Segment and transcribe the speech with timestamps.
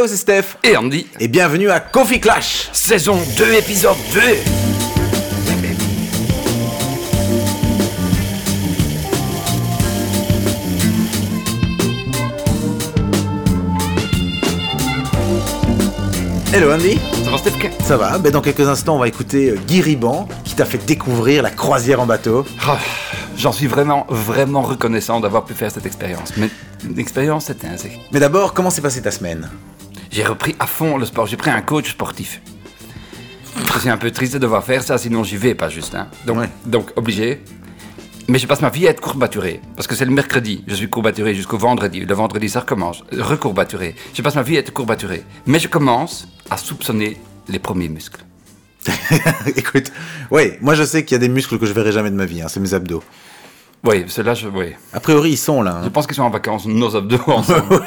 [0.00, 0.56] Hello, c'est Steph.
[0.64, 2.70] Et Andy, Et bienvenue à Coffee Clash.
[2.72, 4.20] saison 2, épisode 2
[16.54, 16.98] Hello, Andy.
[17.22, 17.70] Ça va Steph?
[17.84, 20.78] Ça va ben, Dans quelques instants, on va écouter euh, Guy Riban qui t'a fait
[20.78, 22.46] découvrir la croisière en bateau.
[22.66, 22.78] Ah,
[23.36, 26.32] J'en suis vraiment, vraiment reconnaissant d'avoir pu faire cette expérience.
[26.38, 26.48] Mais
[26.88, 27.76] une expérience, c'était un
[28.12, 29.50] Mais d'abord, comment s'est passée ta semaine?
[30.10, 32.40] J'ai repris à fond le sport, j'ai pris un coach sportif.
[33.78, 35.94] Suis un peu triste de devoir faire ça, sinon j'y vais pas juste.
[35.94, 36.08] hein.
[36.26, 36.48] Donc, Ouais.
[36.66, 37.40] donc obligé.
[38.28, 39.60] Mais je passe ma vie à être courbaturé.
[39.74, 42.00] Parce que c'est le mercredi, je suis courbaturé jusqu'au vendredi.
[42.00, 43.02] Le vendredi, ça recommence.
[43.12, 43.94] Recourbaturé.
[44.14, 45.24] Je passe ma vie à être courbaturé.
[45.46, 47.16] Mais je commence à soupçonner
[47.48, 48.20] les premiers muscles.
[49.56, 49.92] Écoute,
[50.30, 52.24] ouais, moi je sais qu'il y a des muscles que je verrai jamais de ma
[52.24, 53.02] vie, hein, c'est mes abdos.
[53.82, 54.74] Oui, ceux-là, je, oui.
[54.92, 55.78] A priori, ils sont là.
[55.82, 55.90] Je hein.
[55.90, 57.80] pense qu'ils sont en vacances, nos abdos ensemble.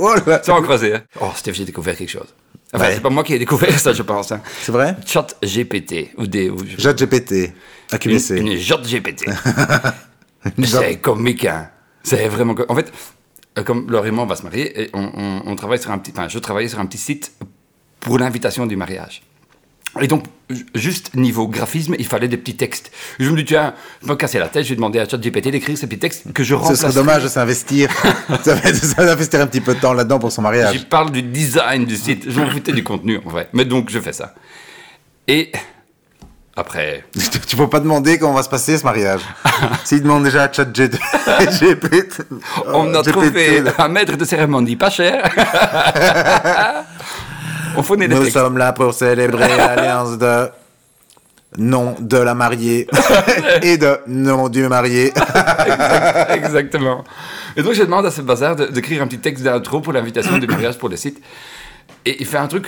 [0.00, 0.40] Oh là.
[0.42, 0.94] Ils sont croisés.
[0.94, 1.02] Hein.
[1.20, 2.26] Oh, Steph, j'ai découvert quelque chose.
[2.72, 2.94] Enfin, Ouais.
[2.94, 4.32] c'est pas moi qui ai découvert ça, je pense.
[4.32, 4.40] Hein.
[4.62, 4.96] C'est vrai?
[5.06, 6.10] Chat GPT.
[6.18, 6.48] Ou des.
[6.50, 7.32] ou- Jade GPT.
[7.32, 7.52] une,
[7.92, 8.30] AQBC.
[8.38, 9.24] une Jot GPT.
[10.64, 11.68] C'est comique, hein.
[12.02, 12.54] C'est vraiment.
[12.68, 12.92] En fait,
[13.58, 15.90] euh, comme Laure et moi, on va se marier, et on, on- on travaille sur
[15.90, 16.12] un petit.
[16.14, 17.32] Enfin, je travaillais sur un petit site
[18.00, 19.22] pour l'invitation du mariage.
[20.00, 22.92] Et donc, ju- juste niveau graphisme, il fallait des petits textes.
[23.18, 25.76] Je me dis, tiens, je me cassais la tête, je vais demander à ChatGPT d'écrire
[25.78, 26.80] ces petits textes que je Ce remplace.
[26.80, 27.90] serait dommage de s'investir.
[28.44, 30.84] ça va investir un petit peu de temps là-dedans pour son mariage.
[30.88, 32.24] parle du design du site.
[32.30, 33.48] Je m'en foutais du contenu, en vrai.
[33.54, 34.34] Mais donc, je fais ça.
[35.26, 35.50] Et
[36.54, 37.04] après,
[37.46, 39.20] Tu peux pas demander comment va se passer ce mariage.
[39.84, 40.98] S'il demande déjà à ChatGPT.
[41.60, 42.22] GPT,
[42.66, 45.22] on a GPT, trouvé un maître de cérémonie pas cher.
[47.78, 48.36] On fournit des Nous textes.
[48.38, 50.48] sommes là pour célébrer l'alliance de
[51.56, 52.86] nom de la mariée
[53.62, 55.12] et de nom du marié.
[56.30, 57.04] Exactement.
[57.56, 60.38] Et donc, je demande à ce bazar de- d'écrire un petit texte d'intro pour l'invitation
[60.38, 61.20] du mariage pour le site.
[62.04, 62.66] Et il fait un truc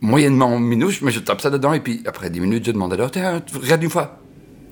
[0.00, 1.72] moyennement minouche, mais je tape ça dedans.
[1.72, 4.18] Et puis, après 10 minutes, je demande alors, tiens, regarde une fois.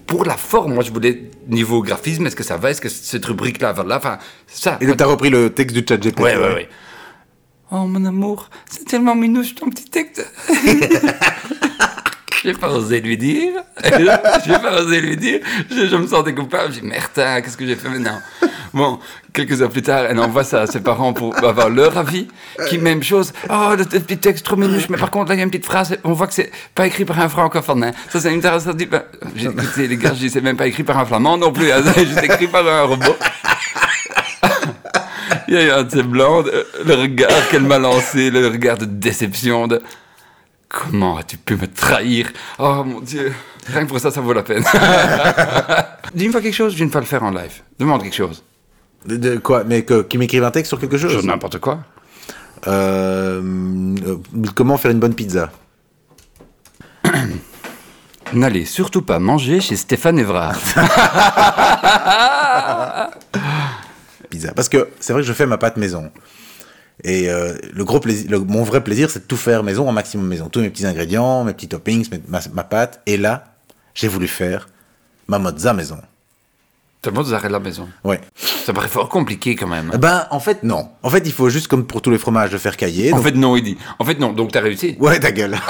[0.06, 3.24] Pour la forme, moi, je voulais niveau graphisme, est-ce que ça va Est-ce que cette
[3.26, 4.18] rubrique-là va là Enfin,
[4.48, 4.76] ça.
[4.80, 6.18] Et donc t'as repris le texte du ChatGPT.
[6.20, 6.68] Ouais, ouais, ouais.
[7.72, 10.26] Oh, mon amour, c'est tellement minouche ton petit texte.
[12.42, 13.52] J'ai pas osé lui dire.
[13.84, 15.40] J'ai pas osé lui dire.
[15.70, 16.72] Je, je me sentais coupable.
[16.72, 18.18] J'ai dit, merde, qu'est-ce que j'ai fait maintenant?
[18.72, 18.98] Bon,
[19.32, 22.28] quelques heures plus tard, elle envoie ça à ses parents pour avoir leur avis.
[22.68, 23.32] Qui, même chose.
[23.50, 25.66] Oh, le, petit texte trop minouche, mais par contre, là, il y a une petite
[25.66, 25.96] phrase.
[26.02, 27.84] On voit que c'est pas écrit par un francophone.
[27.84, 27.92] Hein.
[28.08, 29.02] Ça, c'est ben,
[29.36, 31.52] J'ai dit, écoutez, les gars, je dis, c'est même pas écrit par un flamand non
[31.52, 31.70] plus.
[31.70, 31.82] Hein.
[31.94, 33.16] C'est écrit par un robot.
[35.50, 38.46] Il y a eu un de ces blancs, euh, le regard qu'elle m'a lancé, le
[38.46, 39.82] regard de déception, de
[40.68, 42.30] comment as-tu pu me trahir?
[42.60, 43.32] Oh mon Dieu,
[43.66, 44.62] rien que pour ça, ça vaut la peine.
[46.14, 47.62] Dis-moi quelque chose, je ne vais pas le faire en live.
[47.80, 48.44] Demande quelque chose.
[49.06, 49.64] De, de quoi?
[49.64, 51.12] Mais que, qui m'écrive un texte sur quelque chose?
[51.12, 51.80] Chose n'importe quoi.
[52.68, 53.42] Euh,
[54.06, 54.18] euh,
[54.54, 55.50] Comment faire une bonne pizza?
[58.32, 60.54] N'allez surtout pas manger chez Stéphane Evrard.
[64.30, 64.52] Pizza.
[64.54, 66.10] Parce que c'est vrai que je fais ma pâte maison.
[67.04, 69.92] Et euh, le gros plaisir, le- mon vrai plaisir, c'est de tout faire maison, au
[69.92, 70.48] maximum maison.
[70.48, 73.00] Tous mes petits ingrédients, mes petits toppings, mes- ma, ma pâte.
[73.06, 73.44] Et là,
[73.94, 74.68] j'ai voulu faire
[75.26, 75.98] ma mozza maison.
[77.02, 77.88] Tout le monde vous arrête la maison.
[78.04, 78.20] Ouais.
[78.36, 79.90] Ça paraît fort compliqué quand même.
[79.94, 80.90] Eh Ben, en fait, non.
[81.02, 83.14] En fait, il faut juste, comme pour tous les fromages, le faire cailler.
[83.14, 83.78] En fait, non, il dit.
[83.98, 84.96] En fait, non, donc t'as réussi.
[85.00, 85.54] Ouais, ta gueule.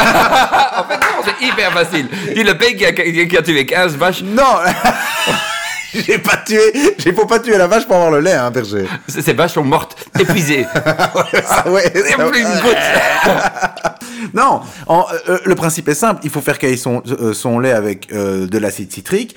[0.80, 2.08] En fait, non, c'est hyper facile.
[2.34, 4.42] Dis le pays qui a, qui a tué 15 vaches, non
[6.06, 6.60] J'ai pas tué.
[7.04, 8.86] Il faut pas tuer la vache pour avoir le lait, hein, Berger.
[9.08, 10.66] ces vaches sont mortes, épuisées.
[10.74, 12.76] Ah ouais, Il n'y ça- a plus une goutte.
[14.34, 16.20] Non, en- euh, le principe est simple.
[16.24, 19.34] Il faut faire cailler son, euh, son lait avec euh, de l'acide citrique.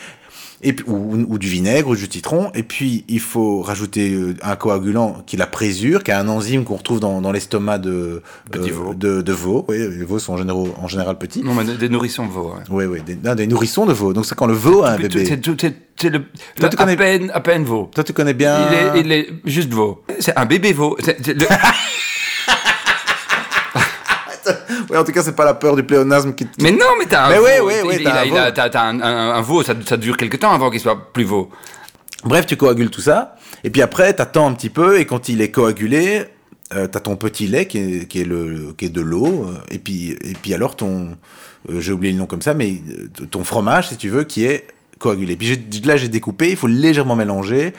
[0.63, 2.51] Et puis, ou, ou du vinaigre ou du citron.
[2.55, 6.63] Et puis, il faut rajouter euh, un coagulant qui la présure, qui est un enzyme
[6.63, 8.93] qu'on retrouve dans, dans l'estomac de, Petit euh, veau.
[8.93, 9.65] de, de veau.
[9.67, 11.43] Oui, les veaux sont en, généraux- en général petits.
[11.43, 12.53] Non, mais des nourrissons veaux.
[12.57, 12.63] hein.
[12.69, 14.13] Oui, oui, des, non, des nourrissons de veau.
[14.13, 15.25] Donc, c'est quand le veau a un bébé.
[15.25, 16.21] C'est le,
[16.59, 17.89] Toi, tu à, connais- peine, à peine veau.
[17.93, 18.67] Toi, tu connais bien.
[18.67, 20.03] Il, est, il est juste veau.
[20.19, 20.97] C'est un bébé veau.
[21.05, 21.45] Le-
[24.89, 26.47] Ouais, en tout cas, c'est pas la peur du pléonasme qui.
[26.61, 28.51] mais non, mais t'as un Mais Il- ouais, il, t'as a- un il a- veau.
[28.55, 31.23] t'as- t'as un, un- un veau, ça, ça dure quelque temps avant qu'il soit plus
[31.23, 31.49] veau.
[32.23, 35.41] Bref, tu coagules tout ça, et puis après, t'attends un petit peu, et quand il
[35.41, 36.23] est coagulé,
[36.73, 39.57] euh, t'as ton petit lait qui est, qui est, le, qui est de l'eau, euh,
[39.71, 41.17] et puis, et puis alors ton,
[41.69, 42.75] euh, j'ai oublié le nom comme ça, mais
[43.29, 44.67] ton fromage, si tu veux, qui est
[44.99, 45.35] coagulé.
[45.35, 47.73] Puis là, j'ai découpé, il faut légèrement mélanger,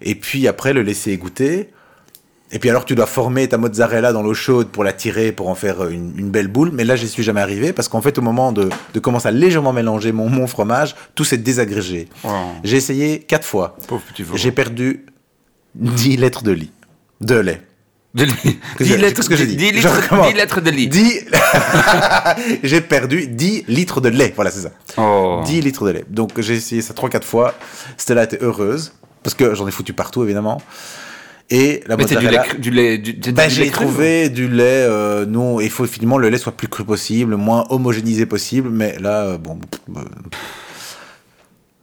[0.00, 1.68] et puis après le laisser égoutter.
[2.50, 5.48] Et puis alors tu dois former ta mozzarella dans l'eau chaude pour la tirer, pour
[5.48, 6.70] en faire euh, une, une belle boule.
[6.72, 9.30] Mais là, j'y suis jamais arrivé parce qu'en fait, au moment de, de commencer à
[9.32, 12.08] légèrement mélanger mon, mon fromage, tout s'est désagrégé.
[12.24, 12.28] Oh.
[12.64, 13.76] J'ai essayé quatre fois.
[13.86, 14.24] Pauvre petit.
[14.34, 15.04] J'ai perdu
[15.74, 16.70] 10 litres de lit.
[17.20, 17.60] De lait.
[18.14, 18.34] De lit.
[18.78, 20.28] Qu'est-ce 10 que- lettres, qu'est-ce que j'ai dit 10 Je litres, recommence.
[20.28, 20.88] 10 lettres de lit.
[20.88, 21.24] 10...
[22.62, 24.32] j'ai perdu 10 litres de lait.
[24.34, 24.70] Voilà, c'est ça.
[24.96, 25.42] Oh.
[25.44, 26.04] 10 litres de lait.
[26.08, 27.54] Donc j'ai essayé ça 3-4 fois.
[27.98, 28.94] Stella était heureuse.
[29.22, 30.62] Parce que j'en ai foutu partout, évidemment.
[31.50, 32.52] Et la Mais c'est du lait, mozzarella...
[32.54, 35.70] cru- du lait, du, du- Ben, du j'ai lait trouvé du lait, euh, non, il
[35.70, 39.38] faut finalement le lait soit plus cru possible, le moins homogénéisé possible, mais là, euh,
[39.38, 39.58] bon.
[39.96, 40.00] euh.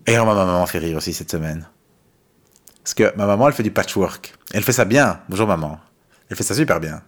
[0.05, 1.67] Et alors, ma maman m'a fait rire aussi cette semaine.
[2.83, 4.35] Parce que ma maman, elle fait du patchwork.
[4.53, 5.19] Elle fait ça bien.
[5.29, 5.79] Bonjour maman.
[6.29, 7.01] Elle fait ça super bien.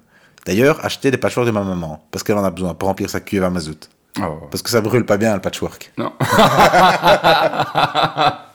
[0.47, 3.19] D'ailleurs, achetez des patchworks de ma maman, parce qu'elle en a besoin pour remplir sa
[3.19, 3.87] cuve à mazout.
[4.19, 4.39] Oh.
[4.49, 5.91] Parce que ça brûle pas bien le patchwork.
[5.99, 6.11] Non.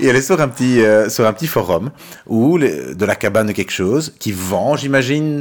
[0.00, 1.90] Et elle est sur un petit, euh, sur un petit forum
[2.26, 5.40] où les- de la cabane de quelque chose qui vend, j'imagine,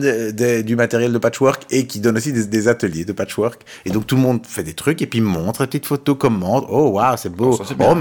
[0.64, 3.62] du matériel de patchwork et qui donne aussi des, des ateliers de patchwork.
[3.86, 6.66] Et donc tout le monde fait des trucs et puis montre des petites photos, commente.
[6.70, 7.58] Oh waouh, c'est beau.
[7.60, 7.96] Oh, oh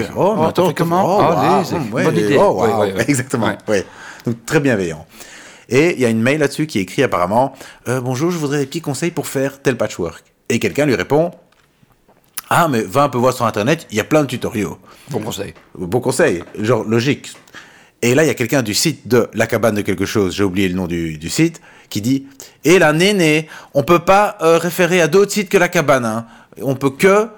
[0.00, 0.08] Ouais.
[0.16, 1.18] oh, Oh, attends, comment?
[1.18, 2.36] Oh, Ah, hum, ouais, bonne idée.
[2.40, 3.04] Oh, ouais, ouais.
[3.08, 3.46] exactement.
[4.26, 5.06] Donc très bienveillant.
[5.68, 7.52] Et il y a une mail là-dessus qui écrit apparemment
[7.88, 10.24] euh, Bonjour, je voudrais des petits conseils pour faire tel patchwork.
[10.48, 11.30] Et quelqu'un lui répond
[12.50, 14.78] Ah, mais va un peu voir sur internet, il y a plein de tutoriaux.
[15.10, 15.52] Bon conseil.
[15.76, 17.32] Bon conseil, genre logique.
[18.00, 20.44] Et là, il y a quelqu'un du site de la cabane de quelque chose, j'ai
[20.44, 21.60] oublié le nom du, du site,
[21.90, 22.26] qui dit
[22.64, 26.04] Et la néné, on peut pas euh, référer à d'autres sites que la cabane.
[26.04, 26.26] hein.
[26.62, 27.28] On peut que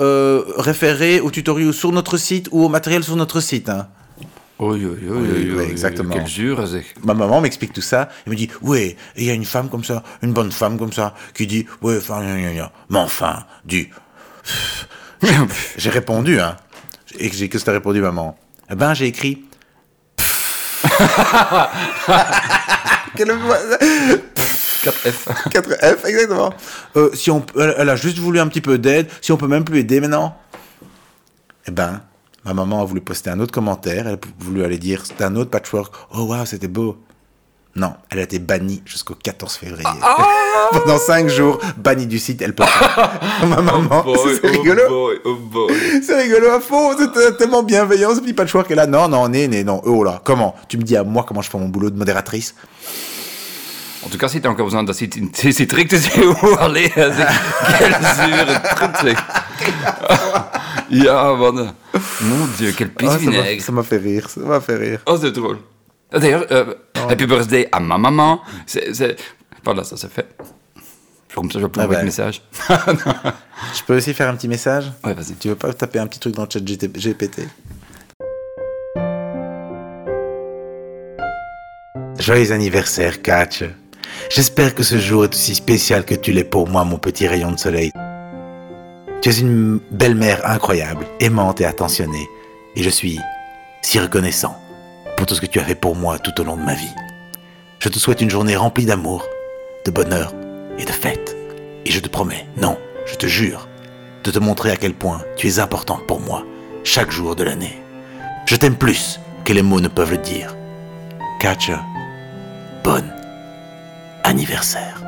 [0.00, 3.68] euh, référer aux tutoriaux sur notre site ou au matériel sur notre site.
[3.68, 3.88] hein.
[4.58, 4.96] Oui, oui,
[5.54, 6.14] oui, exactement.
[6.14, 6.64] Quelle jure.
[7.04, 8.08] Ma maman m'explique tout ça.
[8.24, 10.92] Elle me dit Oui, il y a une femme comme ça, une bonne femme comme
[10.94, 12.22] ça, qui dit Oui, enfin,
[12.88, 13.90] mais enfin, du.
[15.76, 16.56] J'ai répondu, hein.
[17.18, 18.36] Et que j'ai que t'as répondu, maman?
[18.70, 19.44] Eh ben, j'ai écrit.
[23.16, 23.32] Quelle-
[24.84, 25.48] 4F.
[25.50, 26.52] 4F, exactement.
[26.96, 29.64] Euh, si on, elle, a juste voulu un petit peu d'aide, si on peut même
[29.64, 30.36] plus aider maintenant.
[31.66, 32.02] Eh ben,
[32.44, 35.34] ma maman a voulu poster un autre commentaire, elle a voulu aller dire c'était un
[35.34, 35.92] autre patchwork.
[36.12, 36.96] Oh waouh, c'était beau.
[37.76, 39.84] Non, elle a été bannie jusqu'au 14 février.
[40.72, 43.12] Pendant 5 jours, bannie du site, elle peut pas.
[43.46, 44.02] ma maman,
[44.40, 44.82] c'est rigolo.
[44.86, 45.74] Oh boy, oh boy.
[46.02, 48.70] C'est rigolo à fond, c'est tellement bienveillant ce petit patchwork.
[48.70, 50.54] Et là, non, non, né, né, non, oh là, comment?
[50.68, 52.54] Tu me dis à moi comment je fais mon boulot de modératrice?
[54.04, 56.56] En tout cas, si t'as encore besoin d'un site, c'est c'est direct te zeggen hoe
[56.60, 56.88] alleen.
[56.94, 57.26] zeg.
[57.78, 59.18] Quel zure truc.
[60.90, 61.72] Ja, man.
[62.22, 63.62] Mon dieu, quel Ah, ça m'a- pisvinaigre.
[63.62, 65.00] Ça m'a fait rire, ça m'a fait rire.
[65.06, 65.58] Oh, c'est drôle.
[66.12, 66.74] D'ailleurs, euh,
[67.08, 68.40] happy birthday à ma maman.
[68.66, 69.16] C'est,
[69.64, 70.26] Voilà, ça c'est fait.
[71.34, 72.42] Comme ça, je peux Ah envoyer message.
[73.74, 75.34] Je peux aussi faire un petit message Ouais, vas-y.
[75.34, 77.42] Tu veux pas taper un petit truc dans le chat GPT
[82.18, 83.64] Joyeux anniversaire, Catch.
[84.30, 87.52] J'espère que ce jour est aussi spécial que tu l'es pour moi, mon petit rayon
[87.52, 87.92] de soleil.
[89.20, 92.26] Tu es une belle-mère incroyable, aimante et attentionnée,
[92.74, 93.18] et je suis
[93.82, 94.56] si reconnaissant
[95.16, 96.94] pour tout ce que tu as fait pour moi tout au long de ma vie.
[97.78, 99.26] Je te souhaite une journée remplie d'amour,
[99.84, 100.32] de bonheur
[100.78, 101.36] et de fête.
[101.84, 102.76] Et je te promets, non,
[103.06, 103.68] je te jure,
[104.24, 106.44] de te montrer à quel point tu es importante pour moi
[106.84, 107.80] chaque jour de l'année.
[108.46, 110.54] Je t'aime plus que les mots ne peuvent le dire.
[111.40, 111.70] Catch,
[112.82, 113.04] bon
[114.24, 115.00] anniversaire,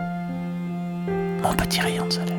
[1.43, 2.38] mon petit rayon de soleil.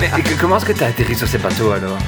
[0.00, 1.98] Et, comment est-ce que t'as atterri sur ces bateaux alors?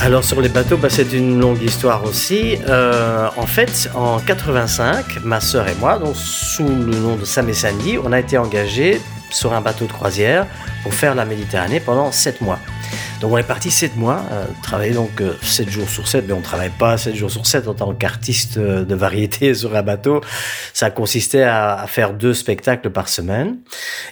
[0.00, 2.58] Alors sur les bateaux, bah, c'est une longue histoire aussi.
[2.68, 7.54] Euh, en fait, en 85, ma sœur et moi, sous le nom de Sam et
[7.54, 9.00] Sandy, on a été engagés
[9.30, 10.46] sur un bateau de croisière
[10.82, 12.58] pour faire la Méditerranée pendant 7 mois.
[13.24, 16.34] Donc on est parti 7 mois, euh, travailler donc euh, 7 jours sur 7, mais
[16.34, 19.74] on ne travaille pas 7 jours sur 7 en tant qu'artiste euh, de variété sur
[19.74, 20.20] un bateau.
[20.74, 23.56] Ça consistait à, à faire deux spectacles par semaine.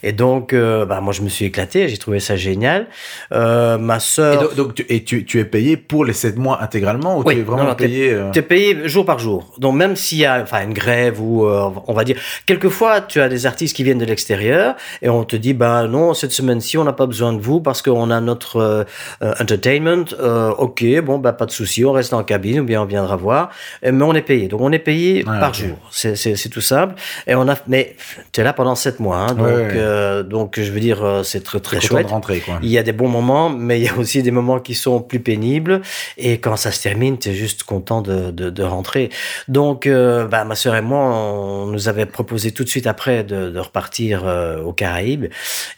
[0.03, 2.87] Et donc, euh, bah, moi je me suis éclaté, j'ai trouvé ça génial.
[3.33, 4.43] Euh, ma Et, sœur...
[4.45, 7.35] donc, donc tu, et tu, tu es payé pour les 7 mois intégralement ou Oui,
[7.35, 9.53] tu es vraiment non, non, t'es- payé euh, Tu es payé jour par jour.
[9.59, 12.17] Donc même s'il y a enfin, une grève ou euh, on va dire
[12.47, 16.15] quelquefois tu as des artistes qui viennent de l'extérieur et on te dit bah non
[16.15, 18.87] cette semaine-ci on n'a pas besoin de vous parce qu'on a notre
[19.23, 22.83] euh, entertainment, euh, ok, bon, bah, pas de souci, on reste en cabine ou bien
[22.83, 23.51] on viendra voir.
[23.85, 24.49] Euh, Mais on est payé.
[24.49, 25.77] Donc, on est payé Ah, par jour.
[25.91, 26.95] C'est- tout simple.
[27.27, 27.97] Et on a, mais
[28.33, 29.19] tu es là pendant sept mois.
[29.19, 30.25] hein, donc, Ouais, ouais.
[30.25, 32.07] donc, je veux dire, c'est très, très chouette.
[32.07, 32.59] de rentrer, quoi.
[32.63, 35.01] Il y a des bons moments, mais il y a aussi des moments qui sont
[35.01, 35.81] plus pénibles.
[36.19, 39.09] Et quand ça se termine, tu es juste content de, de, de rentrer.
[39.49, 43.51] Donc, bah, ma sœur et moi, on nous avait proposé tout de suite après de,
[43.51, 44.25] de repartir
[44.65, 45.27] aux Caraïbes.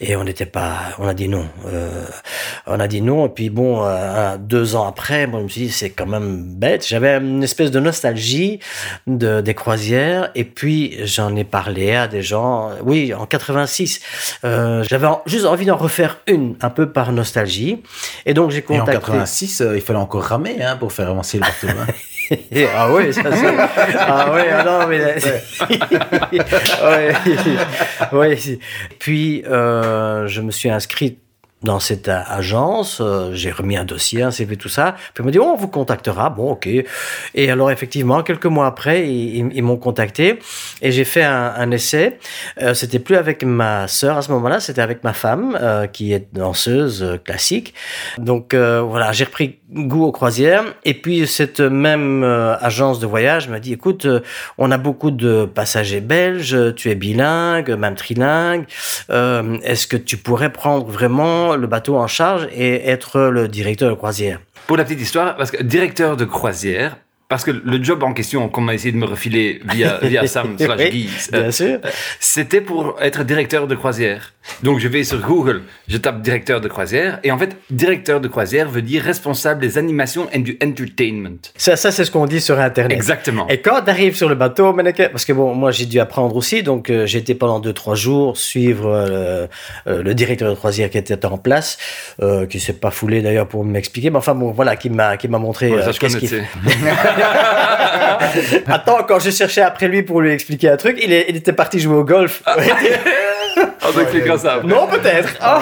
[0.01, 0.73] Et on n'était pas.
[0.99, 1.47] On a dit non.
[2.67, 3.14] On a dit non.
[3.27, 6.43] Et puis, bon, euh, deux ans après, moi, je me suis dit, c'est quand même
[6.57, 6.87] bête.
[6.87, 8.59] J'avais une espèce de nostalgie
[9.07, 10.31] de, des croisières.
[10.35, 12.71] Et puis, j'en ai parlé à des gens.
[12.83, 14.01] Oui, en 86,
[14.45, 17.83] euh, j'avais en- juste envie d'en refaire une, un peu par nostalgie.
[18.27, 19.01] Et donc, j'ai Et en contacté.
[19.01, 21.79] 86, euh, il fallait encore ramer hein, pour faire avancer le bateau.
[21.81, 22.67] hein.
[22.77, 23.57] ah oui, ça c'est.
[23.99, 25.01] Ah oui, ah non, mais.
[25.15, 27.13] ouais.
[28.13, 28.39] ouais.
[28.99, 31.19] Puis, euh, je me suis inscrit
[31.65, 34.95] dans cette agence, euh, j'ai remis un dossier, un CV, tout ça.
[35.15, 36.31] Puis on m'a dit, oh, on vous contactera.
[36.31, 36.69] Bon, ok.
[37.35, 40.39] Et alors, effectivement, quelques mois après, ils, ils- ils m'ont contacté
[40.83, 42.19] et j'ai fait un, un essai.
[42.63, 46.13] Euh, c'était plus avec ma sœur à ce moment-là, c'était avec ma femme, euh, qui
[46.13, 47.75] est danseuse euh, classique.
[48.19, 50.65] Donc euh, voilà, j'ai repris goût aux croisières.
[50.85, 54.21] Et puis cette même euh, agence de voyage m'a dit, écoute, euh,
[54.59, 58.65] on a beaucoup de passagers belges, tu es bilingue, même trilingue.
[59.11, 63.91] Euh, Est-ce que tu pourrais prendre vraiment le bateau en charge et être le directeur
[63.91, 64.41] de croisière?
[64.67, 66.97] Pour la petite histoire, parce que directeur de croisière,
[67.35, 70.57] parce que le job en question qu'on m'a essayé de me refiler via, via Sam
[70.57, 71.81] slash Guy, euh, sûr.
[72.21, 74.35] c'était pour être directeur de croisière.
[74.63, 78.29] Donc je vais sur Google, je tape directeur de croisière, et en fait, directeur de
[78.29, 81.39] croisière veut dire responsable des animations et du entertainment.
[81.57, 82.97] Ça, ça c'est ce qu'on dit sur Internet.
[82.97, 83.49] Exactement.
[83.49, 84.73] Et quand tu arrives sur le bateau,
[85.11, 88.87] parce que bon, moi j'ai dû apprendre aussi, donc euh, été pendant 2-3 jours suivre
[88.87, 89.47] euh,
[89.87, 91.79] euh, le directeur de croisière qui était en place,
[92.23, 95.27] euh, qui s'est pas foulé d'ailleurs pour m'expliquer, mais enfin bon, voilà, qui m'a qui
[95.27, 95.99] m'a montré Ouais, euh, ça, je
[98.67, 101.53] Attends, quand je cherchais après lui pour lui expliquer un truc, il, est- il était
[101.53, 102.43] parti jouer au golf.
[103.87, 104.55] On t'expliquera ça.
[104.55, 104.67] après.
[104.67, 105.29] non, peut-être.
[105.41, 105.61] Ah,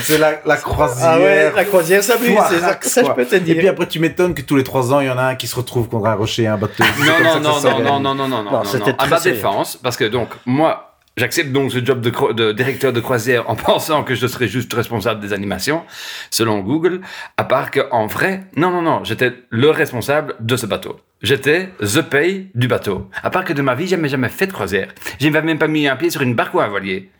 [0.00, 1.10] C'est la, la croisière.
[1.12, 3.56] ah ouais, la croisière s'amuse, c'est ça, ça je peux te Et dire.
[3.58, 5.46] puis après, tu m'étonnes que tous les trois ans, il y en a un qui
[5.46, 6.82] se retrouve contre un rocher et un bateau.
[6.98, 8.96] Non, non, ça non, ça non, non, non, non, non, non, Non, non, c'était non.
[8.98, 9.36] À très ma sérieux.
[9.36, 10.89] défense, parce que donc, moi,
[11.20, 15.20] j'accepte donc ce job de, directeur de croisière en pensant que je serais juste responsable
[15.20, 15.84] des animations,
[16.30, 17.02] selon Google,
[17.36, 20.98] à part qu'en vrai, non, non, non, j'étais le responsable de ce bateau.
[21.22, 23.10] J'étais the pay du bateau.
[23.22, 24.94] À part que de ma vie, j'ai jamais, fait de croisière.
[25.18, 27.10] J'ai même pas mis un pied sur une barque ou un voilier.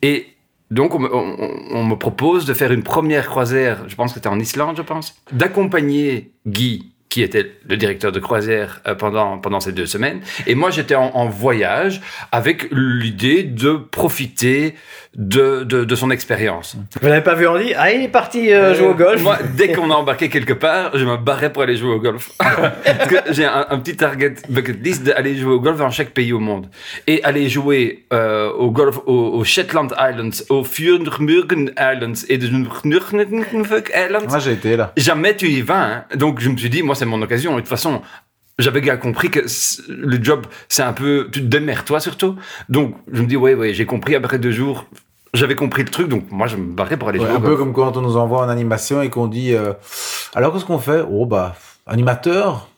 [0.00, 0.28] Et
[0.70, 1.04] donc, on-
[1.70, 4.82] on me propose de faire une première croisière, je pense que c'était en Islande, je
[4.82, 10.20] pense, d'accompagner Guy, qui était le directeur de croisière euh, pendant, pendant ces deux semaines.
[10.48, 12.00] Et moi, j'étais en, en voyage
[12.32, 14.74] avec l'idée de profiter
[15.16, 16.76] de, de, de son expérience.
[17.00, 19.22] Vous l'avez pas vu Andy Ah, il est parti euh, jouer au golf.
[19.22, 22.30] Moi, dès qu'on a embarqué quelque part, je me barrais pour aller jouer au golf.
[22.38, 26.10] Parce que j'ai un, un petit target bucket list d'aller jouer au golf dans chaque
[26.10, 26.66] pays au monde.
[27.06, 32.46] Et aller jouer euh, au golf aux, aux Shetland Islands, aux Fjordmurgen Islands et de
[32.46, 34.26] Islands.
[34.28, 34.92] Moi, j'ai été là.
[34.96, 35.82] Jamais tu y vas.
[35.84, 36.04] hein.
[36.16, 37.52] Donc je me suis dit, moi c'est mon occasion.
[37.52, 38.02] Et de toute façon,
[38.58, 39.40] j'avais bien compris que
[39.88, 42.36] le job, c'est un peu, tu te démerdes toi surtout.
[42.68, 44.86] Donc je me dis, ouais, ouais, j'ai compris après deux jours.
[45.34, 47.56] J'avais compris le truc, donc moi je me barrais pour aller Ouais, jouer un peu
[47.56, 49.72] comme quand on nous envoie en animation et qu'on dit euh,
[50.34, 51.02] Alors, qu'est-ce qu'on fait?
[51.10, 51.56] Oh, bah,
[51.86, 52.68] animateur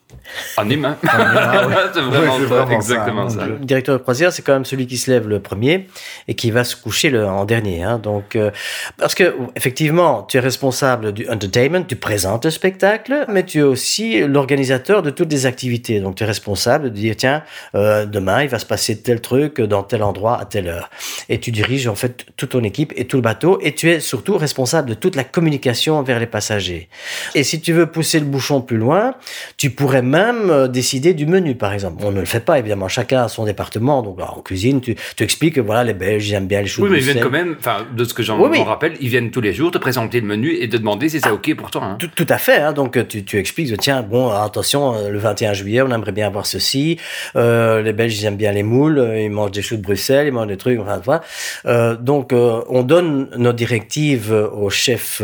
[0.57, 0.65] Ah,
[1.69, 1.75] ouais.
[1.95, 3.41] c'est vraiment, Ouais, ça, vraiment exactement ça, ça.
[3.43, 3.57] mon Dieu.
[3.61, 5.87] Le directeur de croisière, c'est quand même celui qui se lève le premier
[6.29, 7.83] et qui va se coucher le, en dernier.
[7.83, 7.99] hein.
[7.99, 8.51] Donc, euh,
[8.99, 13.63] parce que effectivement, tu es responsable du entertainment, tu présentes le spectacle, mais tu es
[13.63, 16.01] aussi l'organisateur de toutes les activités.
[16.01, 17.43] Donc, tu es responsable de dire tiens,
[17.75, 20.91] euh, demain il va se passer tel truc dans tel endroit à telle heure.
[21.29, 23.59] Et tu diriges en fait toute ton équipe et tout le bateau.
[23.63, 26.89] Et tu es surtout responsable de toute la communication vers les passagers.
[27.35, 29.15] Et si tu veux pousser le bouchon plus loin,
[29.57, 32.03] tu pourrais même euh, décider du menu, par exemple.
[32.05, 32.89] On ne le fait pas, évidemment.
[32.89, 34.03] Chacun a son département.
[34.03, 36.67] Donc, alors, en cuisine, tu, tu expliques que voilà, les Belges, ils aiment bien les
[36.67, 39.09] choux Oui, mais ils viennent quand même, enfin, de ce que j'en Oui, rappelle, ils
[39.09, 41.71] viennent tous les jours te présenter le menu et te demander si c'est OK pour
[41.71, 41.83] toi.
[41.85, 41.97] hein.
[41.99, 42.57] Tout, tout à fait.
[42.59, 42.73] Hein.
[42.73, 46.47] Donc, tu, tu expliques, tiens, bon, attention, euh, le 21 juillet, on aimerait bien avoir
[46.47, 46.99] ceci.
[47.37, 48.99] Euh, les Belges, ils aiment bien les moules.
[48.99, 50.79] euh, Ils mangent des choux de Bruxelles, ils mangent des trucs.
[50.81, 51.23] Enfin, voilà.
[51.67, 55.23] Euh, donc, euh, on donne nos directives au chef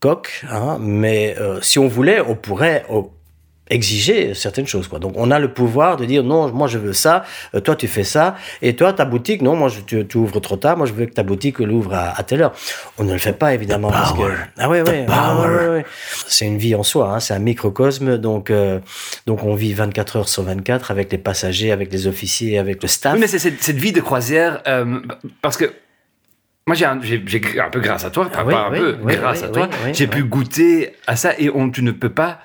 [0.00, 0.44] coq.
[0.50, 2.84] Hein, mais euh, si on voulait, on pourrait...
[2.90, 3.12] oh,
[3.68, 4.98] exiger certaines choses quoi.
[4.98, 7.88] Donc on a le pouvoir de dire non, moi je veux ça, euh, toi tu
[7.88, 10.86] fais ça et toi ta boutique non, moi je, tu, tu ouvres trop tard, moi
[10.86, 12.52] je veux que ta boutique l'ouvre à, à telle heure.
[12.98, 14.18] On ne le fait pas évidemment parce que
[14.58, 15.84] ah ouais ouais, ah ouais, ouais, ouais.
[16.26, 18.78] c'est une vie en soi, hein, c'est un microcosme donc euh,
[19.26, 22.88] donc on vit 24 heures sur 24 avec les passagers, avec les officiers, avec le
[22.88, 23.14] staff.
[23.14, 25.00] Oui, mais c'est cette, cette vie de croisière, euh,
[25.42, 25.72] parce que
[26.68, 29.16] moi, j'ai un, un peu grâce à toi, Ah pas, oui, un oui, peu, oui,
[29.16, 32.40] grâce à toi, j'ai pu goûter à ça et on, tu ne peux pas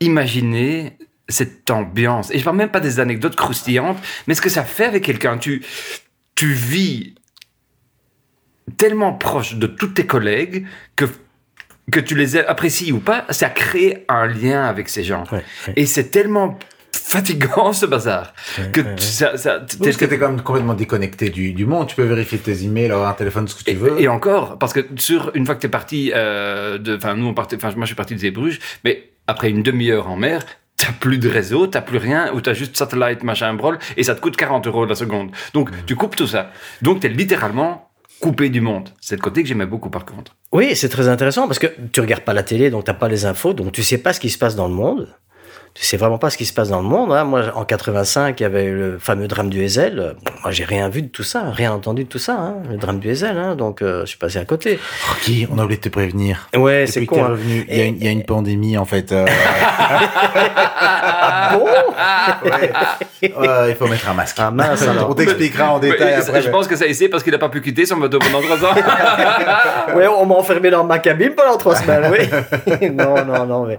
[0.00, 0.96] imaginer
[1.28, 2.30] cette ambiance.
[2.32, 5.38] Et je parle même pas des anecdotes croustillantes, mais ce que ça fait avec quelqu'un.
[5.38, 5.62] Tu,
[6.34, 7.14] tu vis
[8.76, 11.04] tellement proche de tous tes collègues que
[11.92, 15.24] que tu les apprécies ou pas, ça crée un lien avec ces gens.
[15.30, 15.72] Ouais, ouais.
[15.76, 16.58] Et c'est tellement
[16.92, 18.32] fatigant ce bazar
[18.72, 18.94] que ouais, ouais.
[18.96, 21.86] tu- ça, ça, Oui, Parce que t'es quand même complètement déconnecté du, du monde.
[21.88, 24.00] Tu peux vérifier tes emails, avoir un téléphone, ce que tu Et, veux.
[24.00, 27.26] et encore, parce que sur une fois que tu es parti, euh, de, enfin nous
[27.26, 30.44] on partait, enfin moi je suis parti de Zeebrugge, mais après une demi-heure en mer,
[30.76, 34.14] t'as plus de réseau, t'as plus rien, ou t'as juste satellite machin brol, et ça
[34.14, 35.30] te coûte 40 euros la seconde.
[35.52, 36.50] Donc tu coupes tout ça.
[36.82, 37.90] Donc t'es littéralement
[38.20, 38.90] coupé du monde.
[39.00, 40.36] C'est le côté que j'aimais beaucoup par contre.
[40.52, 43.26] Oui, c'est très intéressant parce que tu regardes pas la télé, donc t'as pas les
[43.26, 45.14] infos, donc tu sais pas ce qui se passe dans le monde.
[45.74, 47.10] Tu sais vraiment pas ce qui se passe dans le monde.
[47.12, 47.24] hein.
[47.24, 50.14] Moi, en 85, il y avait le fameux drame du Hazel.
[50.42, 53.00] Moi, j'ai rien vu de tout ça, rien entendu de tout ça, hein, le drame
[53.00, 53.36] du Hazel.
[53.36, 53.56] hein.
[53.56, 54.78] donc, euh, je suis passé à côté.
[55.08, 56.48] Rocky, on a oublié de te prévenir.
[56.56, 57.24] Ouais, c'est con.
[57.24, 57.28] hein.
[57.30, 59.10] revenu, il y, a Et- une, il y a une pandémie en fait.
[59.10, 59.26] euh,
[60.76, 61.66] Ah bon?
[62.44, 64.36] Ouais, il faut mettre un masque.
[64.38, 65.10] Ah mince alors.
[65.10, 66.42] On t'expliquera en détail après.
[66.42, 68.64] je pense que ça essaie parce qu'il n'a pas pu quitter son bateau pendant trois
[68.70, 68.74] ans.
[69.94, 72.90] Ouais, on m'a enfermé dans ma cabine pendant trois semaines, oui.
[72.90, 73.78] non, non, non, mais,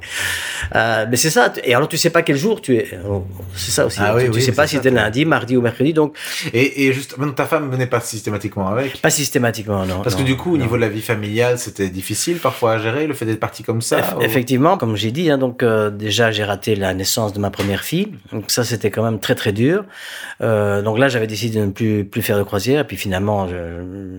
[0.75, 1.51] euh, mais c'est ça.
[1.63, 2.87] Et alors, tu sais pas quel jour tu es.
[3.07, 3.25] Oh,
[3.55, 3.99] C'est ça aussi.
[4.01, 4.91] Ah tu, oui, tu oui, sais pas si toi.
[4.91, 6.15] lundi, mardi ou mercredi, donc
[6.53, 9.01] Et, et juste, ta femme venait pas systématiquement avec?
[9.01, 10.01] pas systématiquement, non.
[10.01, 13.07] Parce que du coup, au niveau de la vie familiale, c'était difficile parfois à gérer,
[13.07, 13.99] le fait d'être parti comme ça.
[13.99, 17.39] Eff- ou- Effectivement, comme j'ai dit, hein, donc euh, déjà j'ai raté la naissance de
[17.39, 19.85] ma première fille, donc ça c'était quand même très très dur.
[20.41, 23.47] Euh, donc là j'avais décidé de ne plus plus faire de croisière, et puis finalement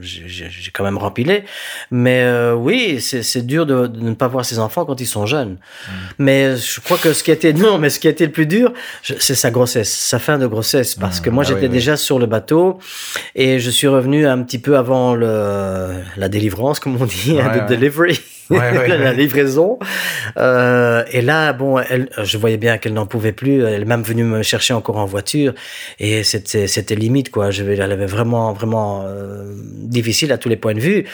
[0.00, 1.44] j'ai quand même rempilé.
[1.90, 5.26] Mais euh, oui, c'est dur de, de ne pas voir ses enfants quand ils sont
[5.26, 5.52] jeunes.
[5.52, 5.92] Mm.
[6.18, 8.46] Mais je crois que ce qui a été non, mais ce qui été le plus
[8.46, 11.66] dur, c'est sa grossesse, sa fin de grossesse, parce Mm, que moi ah j'étais oui,
[11.66, 11.72] oui.
[11.72, 12.78] déjà sur le bateau
[13.34, 17.52] et je suis revenu un petit peu avant le la délivrance, comme on dit, hein,
[17.54, 17.66] de ouais.
[17.68, 18.20] delivery.
[18.50, 19.78] Ouais, ouais, la livraison.
[20.36, 23.64] Euh, et là, bon, elle, je voyais bien qu'elle n'en pouvait plus.
[23.64, 25.52] Elle est même venue me chercher encore en voiture.
[25.98, 27.50] Et c'était, c'était limite, quoi.
[27.50, 31.04] Je elle avait vraiment, vraiment euh, difficile à tous les points de vue.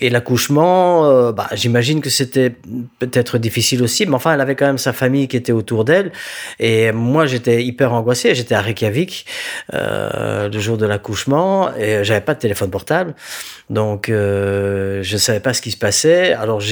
[0.00, 2.52] Et l'accouchement, euh, bah, j'imagine que c'était
[2.98, 4.04] peut-être difficile aussi.
[4.06, 6.10] Mais enfin, elle avait quand même sa famille qui était autour d'elle.
[6.58, 8.34] Et moi, j'étais hyper angoissé.
[8.34, 9.26] J'étais à Reykjavik
[9.72, 11.70] le jour de l'accouchement.
[11.76, 13.14] Et j'avais pas de téléphone portable.
[13.70, 16.32] Donc, je savais pas ce qui se passait.
[16.32, 16.71] Alors, j'ai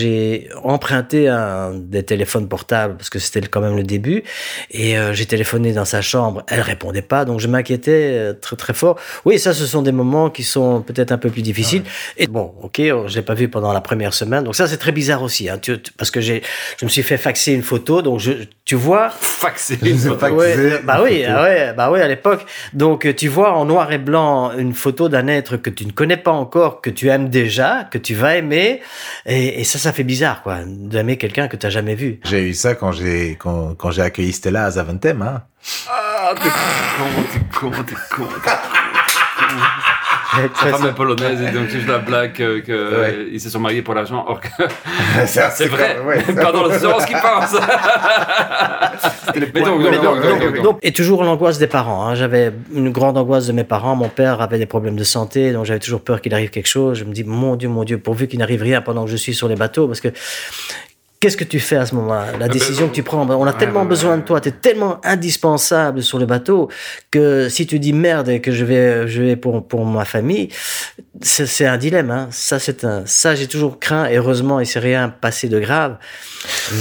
[0.62, 4.22] emprunté un des téléphones portables parce que c'était quand même le début.
[4.70, 6.42] Et euh, j'ai téléphoné dans sa chambre.
[6.48, 7.24] Elle répondait pas.
[7.24, 8.98] Donc, je m'inquiétais euh, très, très fort.
[9.24, 11.82] Oui, ça, ce sont des moments qui sont peut-être un peu plus difficiles.
[12.16, 14.44] Et bon, ok, je l'ai pas vu pendant la première semaine.
[14.44, 15.48] Donc, ça, c'est très bizarre aussi.
[15.48, 16.42] Hein, tu- tu- parce que j'ai,
[16.78, 18.02] je me suis fait faxer une photo.
[18.02, 18.32] Donc, je,
[18.64, 19.76] tu vois, Faxé.
[19.76, 20.34] Faxé.
[20.34, 21.32] Ouais, bah oui, photo.
[21.36, 22.44] ah ouais, bah oui, à l'époque.
[22.72, 25.92] Donc, euh, tu vois en noir et blanc une photo d'un être que tu ne
[25.92, 28.80] connais pas encore, que tu aimes déjà, que tu vas aimer.
[29.26, 32.20] Et, et ça, ça fait bizarre, quoi, d'aimer quelqu'un que tu n'as jamais vu.
[32.24, 35.22] J'ai eu ça quand j'ai quand, quand j'ai accueilli Stella à Zaventem.
[35.22, 35.42] Hein.
[35.88, 38.28] Ah, t'es con, t'es con, t'es con.
[40.54, 43.26] Sa femme est polonaise et donc c'est juste la blague que, Ouais.
[43.32, 44.24] ils se sont mariés pour l'argent.
[44.28, 44.48] Or que
[45.26, 47.56] c'est c'est vrai, comme- ouais, pas dans le sens qu'ils pensent.
[49.34, 50.62] Mais donc, donc, donc.
[50.62, 52.06] Donc, et toujours l'angoisse des parents.
[52.06, 52.14] hein.
[52.14, 53.96] J'avais une grande angoisse de mes parents.
[53.96, 56.98] Mon père avait des problèmes de santé, donc j'avais toujours peur qu'il arrive quelque chose.
[56.98, 59.34] Je me dis, mon Dieu, mon Dieu, pourvu qu'il n'arrive rien pendant que je suis
[59.34, 60.08] sur les bateaux, parce que
[61.20, 63.52] qu'est-ce que tu fais à ce moment-là La décision que tu prends, ben, on a
[63.52, 66.68] tellement besoin de toi, tu es tellement indispensable sur le bateau
[67.10, 70.48] que si tu dis merde et que je vais, je vais pour, pour ma famille,
[71.20, 72.10] c'est un dilemme.
[72.10, 72.28] Hein.
[72.30, 74.06] Ça, c'est un, ça j'ai toujours craint.
[74.06, 75.98] Et heureusement, il s'est rien passé de grave.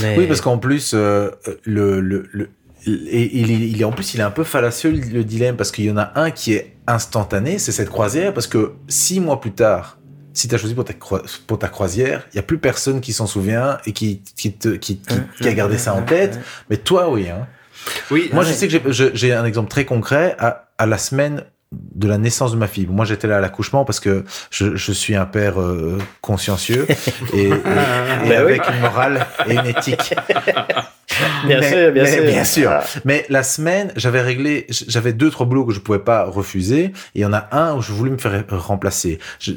[0.01, 0.17] Mais...
[0.17, 1.29] Oui, parce qu'en plus, euh,
[1.65, 2.49] le, le, le-
[2.87, 5.69] et il, est, il est en plus, il est un peu fallacieux le dilemme parce
[5.69, 9.41] qu'il y en a un qui est instantané, c'est cette croisière, parce que six mois
[9.41, 9.98] plus tard,
[10.33, 13.01] si tu as choisi pour ta, croi- pour ta croisière, il y a plus personne
[13.01, 16.39] qui s'en souvient et qui, qui, te, qui, qui, qui a gardé ça en tête.
[16.69, 17.27] Mais toi, oui.
[17.29, 17.47] Hein.
[18.11, 21.43] Oui, Moi, Ah je sais que j'ai- un exemple très concret à, à la semaine
[21.71, 22.87] de la naissance de ma fille.
[22.89, 26.87] Moi, j'étais là à l'accouchement parce que je, je suis un père euh, consciencieux
[27.33, 28.53] et, et- et Ben oui.
[28.53, 30.13] avec une morale et une éthique.
[31.45, 32.23] Bien Mais- sûr, bien mais sûr.
[32.23, 32.69] bien sûr.
[32.71, 32.83] Ah.
[33.03, 36.85] Mais la semaine, j'avais réglé, j'avais deux, trois boulots que je pouvais pas refuser.
[36.85, 39.19] Et il y en a un où je voulais me faire remplacer.
[39.39, 39.51] Je-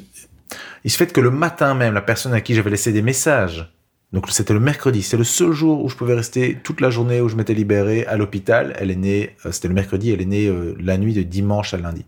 [0.85, 3.73] il se fait que le matin même, la personne à qui j'avais laissé des messages,
[4.13, 7.23] donc c'était le mercredi, c'est le seul jour où je pouvais rester toute la journée
[7.23, 8.77] où je m'étais libéré à l'hôpital.
[8.79, 11.73] Elle est née, euh, c'était le mercredi, elle est née euh, la nuit de dimanche
[11.73, 12.05] à lundi.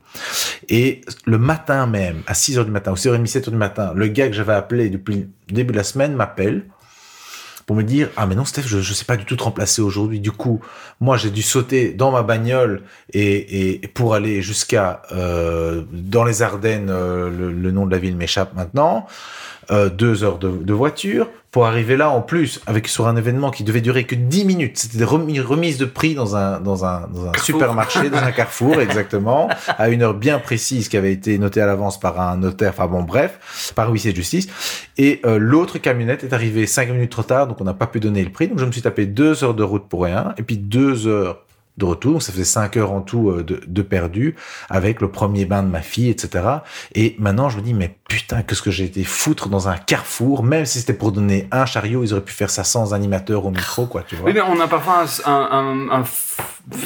[0.69, 3.93] Et le matin même, à 6 heures du matin, ou 6h30, 7 heures du matin,
[3.95, 6.67] le gars que j'avais appelé depuis le début de la semaine m'appelle
[7.67, 9.83] pour me dire ah mais non Steph je, je sais pas du tout te remplacer
[9.83, 10.21] aujourd'hui.
[10.21, 10.61] Du coup
[11.01, 16.43] moi j'ai dû sauter dans ma bagnole et, et pour aller jusqu'à euh, dans les
[16.43, 19.07] Ardennes euh, le, nom de la ville m'échappe maintenant.
[19.71, 23.63] Euh, deux heures de voiture pour arriver là en plus avec sur un événement qui
[23.63, 24.77] devait durer que 10 minutes.
[24.77, 28.33] C'était des remi- remises de prix dans un dans un, dans un supermarché dans un
[28.41, 32.39] carrefour exactement à une heure bien précise qui avait été notée à l'avance par un
[32.39, 32.71] notaire.
[32.71, 34.49] Enfin bon bref par huissier de justice.
[34.99, 38.01] Et euh, l'autre camionnette est arrivée 5 minutes trop tard donc on n'a pas pu
[38.01, 38.49] donner le prix.
[38.49, 41.44] Donc je me suis tapé deux heures de route pour rien et puis deux heures
[41.77, 44.37] de retour, donc ça faisait 5 heures en tout euh, de, de perdu,
[44.71, 46.45] avec le premier bain de ma fille, etc.
[46.95, 50.45] Et maintenant, je me dis, mais putain, qu'est-ce que j'ai été foutre dans un carrefour,
[50.45, 53.51] même si c'était pour donner un chariot, ils auraient pu faire ça sans animateur au
[53.51, 54.27] micro, quoi, tu vois.
[54.27, 56.05] Oui, mais on a parfois un, un- un- un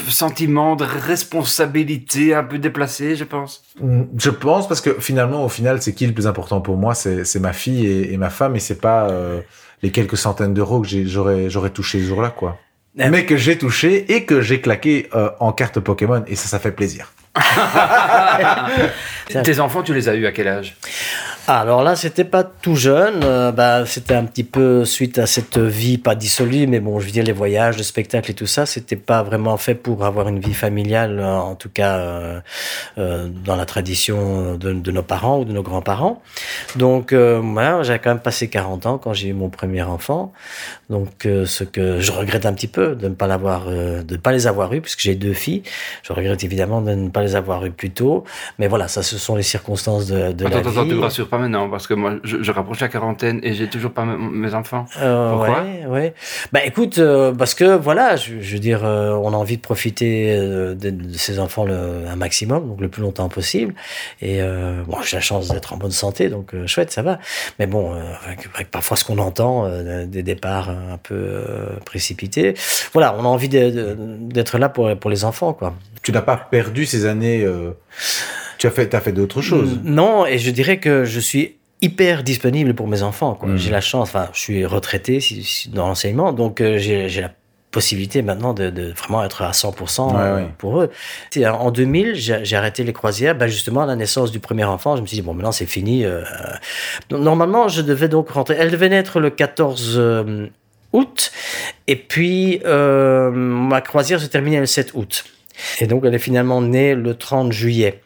[0.09, 3.63] sentiment de responsabilité un peu déplacé, je pense.
[3.81, 6.95] Mm, Je pense parce que finalement, au final, c'est qui le plus important pour moi?
[6.95, 9.41] C'est ma fille et, et ma femme, et c'est pas euh,
[9.83, 12.57] les quelques centaines d'euros que j'aurais touché ce jour-là, quoi.
[12.97, 16.47] Eh Mais que j'ai touché et que j'ai claqué euh, en carte Pokémon, et ça,
[16.47, 17.11] ça fait plaisir.
[19.43, 20.75] Tes enfants, tu les as eus à quel âge?
[21.51, 23.21] Alors là, c'était pas tout jeune.
[23.23, 27.05] euh, bah, c'était un petit peu suite à cette vie pas dissolue, mais bon, je
[27.07, 30.27] veux dire les voyages, le spectacle et tout ça, c'était pas vraiment fait pour avoir
[30.27, 32.39] une vie familiale, euh, en tout cas euh,
[32.99, 36.21] euh, dans la tradition de, de nos parents ou de nos grands-parents.
[36.75, 40.31] Donc, euh, moi, j'avais quand même passé 40 ans quand j'ai eu mon premier enfant.
[40.91, 44.15] Donc, euh, ce que je regrette un petit peu de ne pas l'avoir, euh, de
[44.15, 45.63] ne pas les avoir eu, puisque j'ai deux filles.
[46.03, 48.23] Je regrette évidemment de ne pas les avoir eu plus tôt.
[48.59, 50.89] Mais voilà, ça, ce sont les circonstances de, de Attends, la attends, attends, vie.
[50.89, 53.67] tu me rassures pas maintenant, parce que moi, je, je rapproche la quarantaine et j'ai
[53.67, 54.85] toujours pas mes enfants.
[55.01, 55.63] Euh, Pourquoi?
[55.63, 56.13] ouais, ouais.
[56.51, 59.61] Bah écoute, euh, parce que voilà, je, je veux dire, euh, on a envie de
[59.61, 63.73] profiter euh, de, de ses enfants le, un maximum, donc le plus longtemps possible.
[64.21, 67.19] Et euh, bon, j'ai la chance d'être en bonne santé, donc euh, chouette, ça va.
[67.57, 71.67] Mais bon, euh, avec, avec parfois ce qu'on entend, euh, des départs un peu euh,
[71.85, 72.53] précipités.
[72.93, 75.73] Voilà, on a envie d'être là pour, pour les enfants, quoi.
[76.01, 77.45] Tu n'as pas perdu ces années.
[78.59, 79.79] Euh, Tu as fait, as fait d'autres choses.
[79.83, 83.39] Non, et je dirais que je suis hyper disponible pour mes enfants.
[83.41, 83.55] Mm.
[83.57, 85.19] J'ai la chance, enfin, je suis retraité
[85.73, 87.31] dans l'enseignement, donc euh, j'ai la
[87.71, 90.47] possibilité maintenant de, de vraiment être à 100% Ouais, euh, ouais.
[90.57, 90.89] pour eux.
[91.45, 94.95] En 2000, j'ai arrêté les croisières, ben justement à la naissance du premier enfant.
[94.95, 96.03] Je me suis dit, bon, maintenant c'est fini.
[96.03, 96.23] euh,
[97.09, 98.55] donc, Normalement, je devais donc rentrer.
[98.59, 100.47] Elle devait naître le 14 euh,
[100.93, 101.31] août,
[101.87, 105.23] et puis euh, ma croisière se terminait le 7 août.
[105.79, 108.01] Et donc, elle est finalement née le 30 juillet.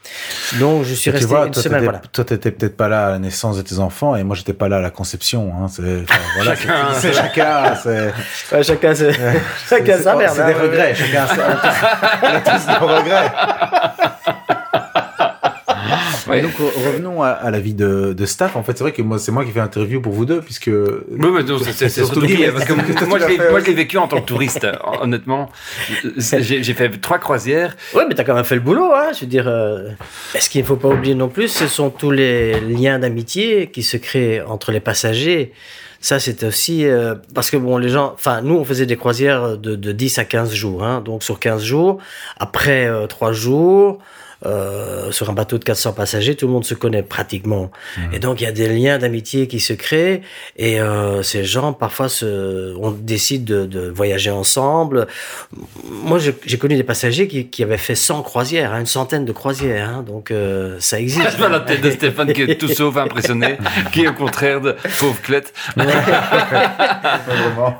[0.59, 1.83] Donc, je suis resté vois, une toi, semaine.
[1.83, 2.01] Voilà.
[2.11, 4.67] toi, t'étais peut-être pas là à la naissance de tes enfants et moi, j'étais pas
[4.69, 5.51] là à la conception.
[5.57, 5.67] Hein.
[5.69, 7.75] C'est, enfin, voilà, c'est- Chacun- c'est chacun.
[7.83, 8.13] C'est,
[8.55, 9.13] Ouais, chacun, c'est-
[9.69, 10.33] chacun sa merde.
[10.35, 10.55] c'est des hein.
[10.61, 10.95] regrets.
[10.95, 11.25] Chacun
[12.21, 13.31] on a tous- nos regrets.
[16.33, 16.39] Ouais.
[16.39, 18.55] Et donc re- revenons à, à la vie de, de staff.
[18.55, 20.67] En fait, c'est vrai que moi, c'est moi qui fais l'interview pour vous deux, puisque
[20.67, 22.73] Oui, mais non, c'est- c'est c'est surtout lui, parce que
[23.05, 23.61] moi, je l'ai- fait, moi, ouais.
[23.61, 24.67] je l'ai vécu en tant que touriste,
[25.01, 25.49] honnêtement.
[26.17, 27.75] J'ai j'ai fait trois croisières.
[27.93, 29.11] Ouais, mais t'as quand même fait le boulot, hein.
[29.13, 29.89] Je veux dire, euh,
[30.39, 33.83] ce qu'il ne faut pas oublier non plus, ce sont tous les liens d'amitié qui
[33.83, 35.51] se créent entre les passagers.
[35.99, 39.57] Ça, c'est aussi euh, parce que bon, les gens, enfin, nous, on faisait des croisières
[39.57, 41.01] de, de 10 à 15 jours, hein.
[41.03, 41.97] Donc, sur 15 jours,
[42.37, 43.99] après euh, 3 jours,
[44.45, 47.71] euh, sur un bateau de 400 passagers, tout le monde se connaît pratiquement.
[48.11, 50.21] Et donc, il y a des liens d'amitié qui se créent.
[50.57, 55.07] Et euh, ces gens, parfois, se, on décide de, de voyager ensemble.
[55.83, 59.31] Moi, j'ai connu des passagers qui, qui avaient fait 100 croisières, hein, une centaine de
[59.31, 59.89] croisières.
[59.89, 61.31] Hein, donc, euh, ça existe.
[61.31, 63.57] Je vois la tête de Stéphane qui est tout sauf impressionné,
[63.91, 65.53] qui est au contraire de pauvre clette.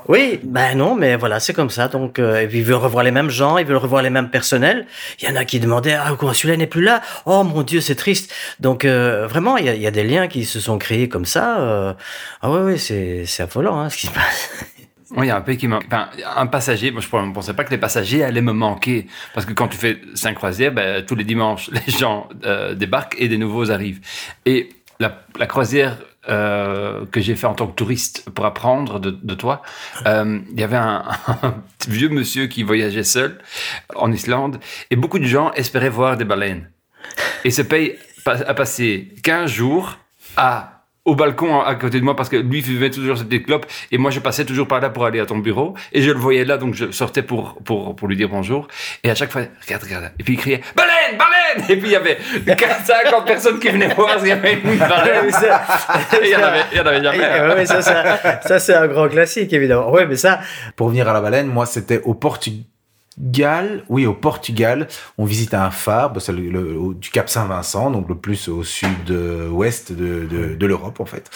[0.08, 1.88] Oui, ben non, mais voilà, c'est comme ça.
[1.88, 4.86] Donc, euh, ils veulent revoir les mêmes gens, ils veulent revoir les mêmes personnels.
[5.20, 7.02] Il y en a qui demandaient, ah, quoi, celui-là n'est plus là.
[7.26, 8.32] Oh mon Dieu, c'est triste.
[8.60, 11.60] Donc, euh, vraiment, il y, a, des liens qui se sont créés comme ça.
[11.60, 11.94] euh,
[12.42, 14.50] ah ouais, ouais, c'est, c'est affolant, hein, ce qui se passe.
[15.10, 15.84] Moi, il y a un pays qui manque.
[15.86, 16.90] Enfin, un passager.
[16.90, 19.06] Moi, je ne pensais pas que les passagers allaient me manquer.
[19.32, 23.16] Parce que quand tu fais cinq croisières, ben, tous les dimanches, les gens euh, débarquent
[23.18, 24.00] et des nouveaux arrivent.
[24.46, 29.34] Et la croisière euh, que j'ai fait en tant que touriste pour apprendre de, de
[29.34, 29.62] toi,
[30.06, 31.04] euh, il y avait un,
[31.42, 31.54] un
[31.88, 33.38] vieux monsieur qui voyageait seul
[33.94, 34.58] en Islande.
[34.90, 36.70] Et beaucoup de gens espéraient voir des baleines.
[37.44, 39.98] Et se paye pa- à passer 15 jours
[40.36, 40.70] à
[41.06, 44.10] au balcon à côté de moi parce que lui fumait toujours cette clope et moi
[44.10, 46.56] je passais toujours par là pour aller à ton bureau et je le voyais là
[46.56, 48.68] donc je sortais pour pour pour lui dire bonjour
[49.02, 51.33] et à chaque fois regarde regarde et puis il criait baleine baleine
[51.68, 52.18] et puis il y avait
[52.84, 54.60] 50 personnes qui venaient voir s'il y avait une
[56.22, 58.86] il y en avait il y en avait jamais ouais, ça, ça, ça, c'est un
[58.86, 59.90] grand classique, évidemment.
[59.90, 60.40] Ouais, mais ça,
[60.76, 62.64] Pour venir à la baleine, moi, c'était au Portugal.
[63.88, 64.88] Oui, au Portugal,
[65.18, 70.26] on visite un phare le- le- du Cap Saint-Vincent, donc le plus au sud-ouest de,
[70.26, 71.30] de, de l'Europe, en fait.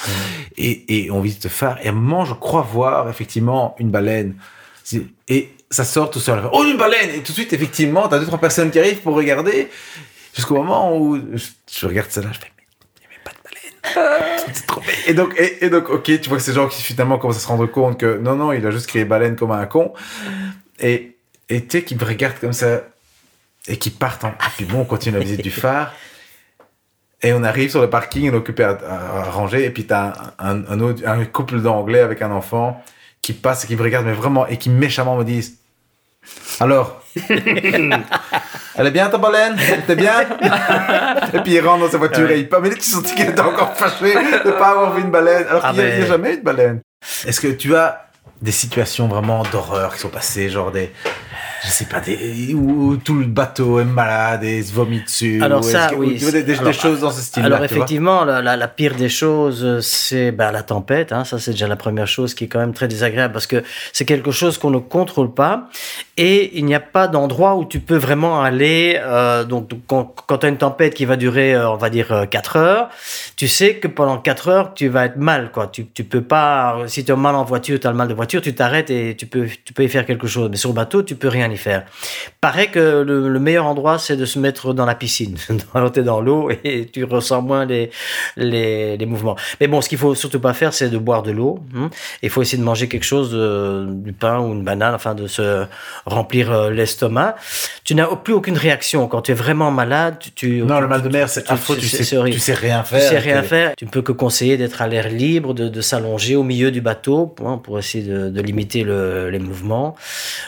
[0.56, 3.90] Et, et on visite ce phare, et à un moment, je crois voir effectivement une
[3.90, 4.34] baleine.
[5.28, 6.42] Et ça sort tout seul.
[6.52, 9.14] Oh, une baleine Et tout de suite, effectivement, t'as deux, trois personnes qui arrivent pour
[9.14, 9.68] regarder,
[10.34, 12.64] jusqu'au moment où je, je regarde celle-là, je fais, mais
[12.96, 14.44] il n'y avait pas de baleine.
[14.54, 14.80] C'est trop.
[15.06, 17.40] Et donc, et, et donc, ok, tu vois que ces gens qui finalement commencent à
[17.40, 19.92] se rendre compte que non, non, il a juste créé baleine comme un con.
[20.80, 21.16] Et,
[21.48, 22.82] et tu sais, qui me regardent comme ça
[23.66, 24.24] et qui partent.
[24.24, 24.28] En...
[24.28, 25.92] Et puis bon, on continue la visite du phare.
[27.20, 29.64] Et on arrive sur le parking, on est occupé à, à- à ranger.
[29.64, 32.82] Et puis t'as un, un, un, autre- un couple d'anglais avec un enfant
[33.22, 35.54] qui passe et qui me regarde, mais vraiment, et qui méchamment me disent
[36.60, 37.02] Alors?
[38.76, 39.56] Elle est bien ta baleine?
[39.86, 40.20] T'es bien?
[41.34, 42.60] Et puis il rentre dans sa voiture et il part.
[42.60, 45.46] Mais tu sentis qu'il était encore fâché de pas avoir vu une baleine.
[45.48, 46.02] Alors Ah qu'il n'y a, ben.
[46.02, 46.80] a jamais eu de baleine.
[47.26, 48.06] Est-ce que tu as
[48.40, 50.92] des situations vraiment d'horreur qui sont passées, genre des.
[51.64, 55.42] Je sais pas, des, où tout le bateau est malade et se vomit dessus.
[55.42, 57.46] Alors ça, que- oui, ou tu vois, des, des- des alors, choses dans ce style-là.
[57.48, 61.10] Alors effectivement, la, la- la pire des choses, c'est ben, la tempête.
[61.10, 61.24] hein.
[61.24, 64.04] Ça, c'est déjà la première chose qui est quand même très désagréable parce que c'est
[64.04, 65.68] quelque chose qu'on ne contrôle pas
[66.16, 68.96] et il n'y a pas d'endroit où tu peux vraiment aller.
[69.02, 71.90] euh, donc, donc, quand, quand tu as une tempête qui va durer, euh, on va
[71.90, 72.88] dire, euh, 4 heures,
[73.34, 75.50] tu sais que pendant 4 heures, tu vas être mal.
[75.50, 75.66] Quoi.
[75.66, 78.14] Tu, tu peux pas, si tu as mal en voiture, tu as le mal de
[78.14, 80.48] voiture, tu t'arrêtes et tu peux, tu peux y faire quelque chose.
[80.50, 81.84] Mais sur le bateau, tu peux rien y faire.
[82.40, 85.36] Paraît que le, le meilleur endroit, c'est de se mettre dans la piscine.
[85.74, 87.90] Alors, t'es dans l'eau et tu ressens moins les,
[88.36, 89.36] les, les mouvements.
[89.60, 91.60] Mais bon, ce qu'il faut surtout pas faire, c'est de boire de l'eau.
[91.74, 91.88] hein.
[92.22, 95.26] Il faut essayer de manger quelque chose, de- du pain ou une banane, afin de
[95.26, 95.64] se
[96.06, 97.36] remplir euh, l'estomac.
[97.84, 99.06] Tu n'as plus aucune réaction.
[99.08, 100.30] Quand tu es vraiment malade, tu...
[100.32, 101.76] tu- Non, tu- le mal de mer, c'est tu- affreux.
[101.76, 103.08] Tu c'est- sais, tu sais rien Tu faire.
[103.08, 103.72] sais rien faire.
[103.76, 106.80] Tu ne peux que conseiller d'être à l'air libre, de, de s'allonger au milieu du
[106.80, 109.94] bateau pour essayer de, de limiter le- les mouvements.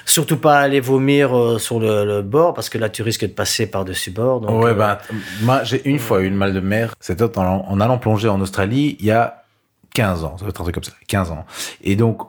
[0.04, 3.32] Surtout pas aller vomir euh, sur le, le bord parce que là tu risques de
[3.32, 4.40] passer par-dessus bord.
[4.40, 4.98] Donc, ouais, euh, ben,
[5.42, 6.94] moi, j'ai une fois eu une mal de mer.
[7.00, 9.44] C'était en, en allant plonger en Australie il y a
[9.94, 10.34] 15 ans.
[10.36, 10.92] Ça doit être un truc comme ça.
[11.06, 11.46] 15 ans.
[11.82, 12.20] Et donc,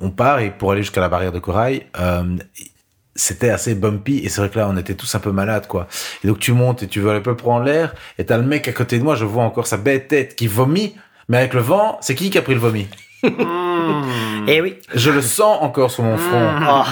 [0.00, 2.22] on part et pour aller jusqu'à la barrière de corail, euh,
[3.14, 5.88] c'était assez bumpy et c'est vrai que là on était tous un peu malades quoi
[6.22, 8.68] et donc tu montes et tu veux un peu prendre l'air et t'as le mec
[8.68, 10.94] à côté de moi je vois encore sa bête tête qui vomit
[11.28, 12.86] mais avec le vent c'est qui qui a pris le vomi?
[14.46, 14.76] Eh oui.
[14.94, 16.86] je le sens encore sur mon front Ah.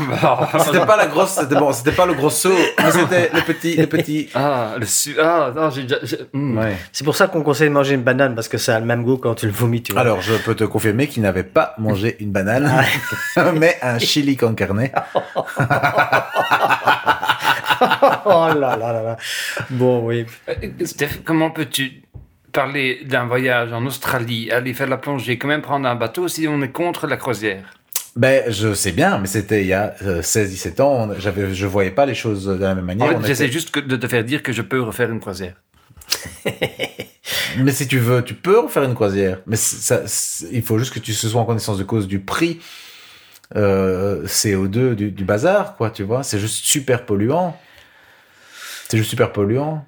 [0.64, 2.50] c'était pas la grosse c'était bon c'était pas le gros saut
[2.82, 5.16] mais c'était le petit le petit Ah, le su...
[5.20, 5.96] Ah, non, j'ai déjà...
[6.32, 6.58] hmm.
[6.58, 8.86] ouais C'est pour ça qu'on conseille de manger une banane parce que ça a le
[8.86, 9.82] même goût quand tu le vomis.
[9.82, 10.00] Tu vois.
[10.00, 12.70] Alors, je peux te confirmer qu'il n'avait pas mangé une banane,
[13.54, 14.76] mais un chili con carne.
[18.24, 19.16] oh là là là là.
[19.70, 20.26] Bon, oui.
[20.48, 22.02] Euh, Steph, comment peux-tu
[22.60, 26.48] parler d'un voyage en Australie, aller faire la plongée, quand même prendre un bateau si
[26.48, 27.64] on est contre la croisière
[28.16, 30.92] Ben, je sais bien, mais c'était il y a 16-17 ans.
[31.10, 33.06] on- J'avais, je voyais pas les choses de la même manière.
[33.06, 35.10] En fait, on j'essaie était- juste que- de te faire dire que je peux refaire
[35.10, 35.54] une croisière.
[37.58, 39.38] Mais si tu veux, tu peux en faire une croisière.
[39.46, 40.02] Mais ça,
[40.50, 42.60] il faut juste que tu se sois en connaissance de cause du prix
[43.54, 46.22] euh, CO2 du, du bazar, quoi, tu vois.
[46.22, 47.56] C'est juste super polluant.
[48.88, 49.84] C'est juste super polluant.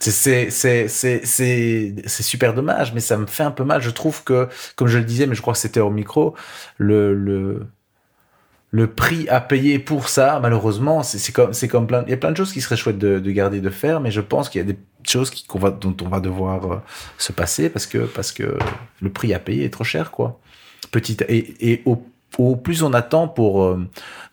[0.00, 0.50] C'est-
[2.22, 3.82] super dommage, mais ça me fait un peu mal.
[3.82, 6.34] Je trouve que, comme je le disais, mais je crois que c'était au micro,
[6.76, 7.66] le, le,
[8.70, 12.04] le prix à payer pour ça, malheureusement, c'est comme, comme plein.
[12.06, 14.10] Il y a plein de choses qui seraient chouettes de, de garder, de faire, mais
[14.10, 16.76] je pense qu'il y a des choses qui, qu'on va, dont on va devoir euh,
[17.16, 18.58] se passer parce que, parce que
[19.00, 20.38] le prix à payer est trop cher, quoi.
[20.90, 22.02] Petit, et et au,
[22.38, 23.84] au plus on attend pour euh,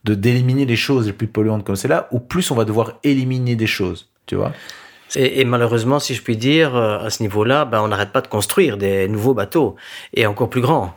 [0.04, 3.56] de d'éliminer les choses les plus polluantes comme celle-là, au plus on va devoir éliminer
[3.56, 4.54] des choses, tu vois.
[5.16, 8.28] Et, malheureusement, si je puis dire, euh, à ce niveau-là, ben, on n'arrête pas de
[8.28, 9.76] construire des nouveaux bateaux
[10.14, 10.94] et encore plus grands,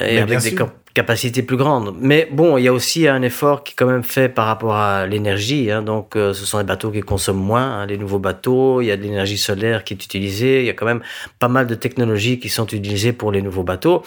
[0.00, 0.70] et avec des sûr.
[0.94, 1.94] capacités plus grandes.
[2.00, 4.74] Mais bon, il y a aussi un effort qui est quand même fait par rapport
[4.74, 5.70] à l'énergie.
[5.70, 5.82] hein.
[5.82, 8.80] donc, euh, ce sont des bateaux qui consomment moins, hein, les nouveaux bateaux.
[8.80, 10.60] Il y a de l'énergie solaire qui est utilisée.
[10.60, 11.02] Il y a quand même
[11.38, 14.02] pas mal de technologies qui sont utilisées pour les nouveaux bateaux.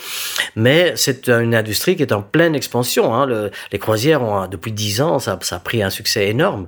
[0.55, 3.13] Mais c'est une industrie qui est en pleine expansion.
[3.13, 3.25] hein.
[3.25, 6.67] Le- les croisières ont depuis 10 ans, ça, ça a pris un succès énorme.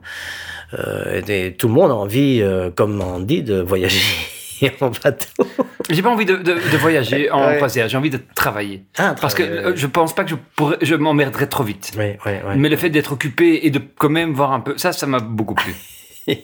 [0.74, 4.02] Euh, et tout le monde a envie, euh, comme on dit, de voyager
[4.82, 5.28] en bateau.
[5.90, 7.56] J'ai pas envie de, de- de voyager en Ouais.
[7.58, 8.84] croisière, j'ai envie de travailler.
[8.98, 11.94] Ah, Parce que euh, je pense pas que je pourrais, je m'emmerderais trop vite.
[11.96, 12.18] Mais
[12.70, 15.56] le fait d'être occupé et de quand même voir un peu, ça, ça m'a beaucoup
[15.56, 15.74] plu.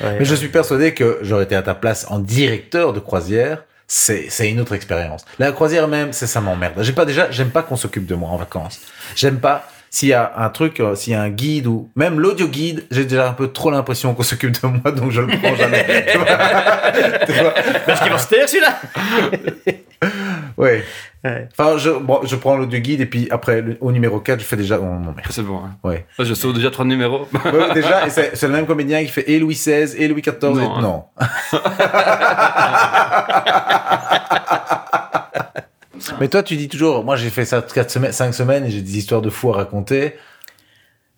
[0.00, 3.64] Ouais, Mais je suis persuadé que j'aurais été à ta place en directeur de croisière.
[3.88, 5.24] C'est, c'est une autre expérience.
[5.38, 6.74] La croisière même, c'est ça m'emmerde.
[6.82, 8.80] J'ai pas déjà, j'aime pas qu'on s'occupe de moi en vacances.
[9.16, 12.20] J'aime pas s'il y a un truc, euh, s'il y a un guide ou même
[12.20, 15.28] l'audio guide, j'ai déjà un peu trop l'impression qu'on s'occupe de moi, donc je le
[15.38, 15.84] prends jamais.
[16.12, 16.26] Tu vois
[17.26, 17.54] Tu vois
[17.86, 18.78] Parce qu'il va se taire celui-là?
[20.56, 20.84] Ouais.
[21.24, 21.48] Ouais.
[21.56, 24.44] Enfin, je, bon, je prends l'audio guide et puis après, le- au numéro 4, je
[24.44, 24.78] fais déjà.
[24.80, 25.20] Oh non, merde.
[25.30, 25.58] C'est bon.
[25.58, 25.76] hein.
[25.84, 26.04] Ouais.
[26.18, 27.26] Là, je saute déjà trois numéros.
[27.44, 30.06] Ouais, ouais, déjà, et c'est c'est le même comédien qui fait et Louis XVI et
[30.08, 30.34] Louis XIV.
[30.42, 30.64] Non, et...
[30.64, 30.80] hein.
[30.80, 31.04] non.
[36.20, 38.82] Mais toi, tu dis toujours, moi j'ai fait ça 4 semaines, 5 semaines et j'ai
[38.82, 40.14] des histoires de fous à raconter.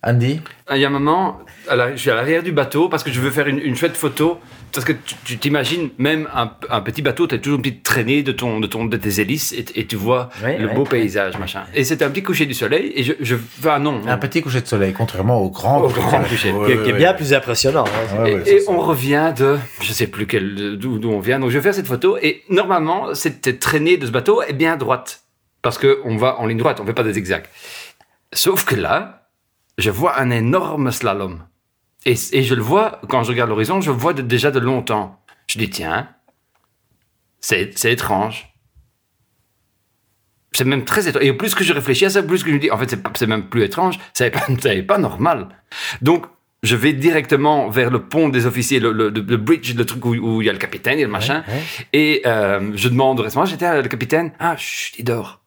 [0.03, 0.41] Andy
[0.73, 3.11] Il y a un moment, à la- je suis à l'arrière du bateau parce que
[3.11, 4.39] je veux faire une, une chouette photo.
[4.73, 4.93] Parce que
[5.25, 8.61] tu t'imagines, même un, un petit bateau, tu as toujours une petite traînée de, ton,
[8.61, 11.65] de, ton, de tes hélices et, et tu vois le beau paysage, machin.
[11.75, 13.35] Et c'était un petit coucher du soleil et je, je
[13.67, 14.01] ah non.
[14.07, 16.29] Un petit coucher de soleil, contrairement au grand Au coucher de grand soleil.
[16.31, 16.99] coucher, Ouais, qui ouais, qui est ouais.
[16.99, 17.85] Bien plus impressionnant.
[18.17, 18.27] hein.
[18.47, 21.41] Et on revient de, je sais plus quel, d'où d'où on vient.
[21.41, 24.77] Donc je vais faire cette photo et normalement cette traînée de ce bateau est bien
[24.77, 25.23] droite
[25.63, 27.47] parce que on va en ligne droite, on fait pas des zigzags.
[28.33, 29.20] Sauf que là,
[29.81, 31.45] je vois un énorme slalom
[32.07, 34.59] et, et je le vois quand je regarde l'horizon, je le vois de- déjà de
[34.61, 35.21] longtemps.
[35.47, 36.09] Je dis tiens,
[37.41, 38.47] c'est c'est étrange.
[40.53, 41.25] C'est même très étrange.
[41.25, 43.01] Et plus que je réfléchis à ça, plus que je me dis, en fait, c'est
[43.17, 44.47] c'est même plus étrange, ça n'est pas,
[44.89, 45.49] pas normal.
[46.03, 46.27] Donc,
[46.63, 50.15] je vais directement vers le pont des officiers, le, le- le bridge, le truc où,
[50.15, 51.45] où il y a le capitaine et le machin.
[51.49, 51.63] ouais.
[51.93, 55.40] Et euh, je demande au restaurant, j'étais à le capitaine, ah, chut, il dort.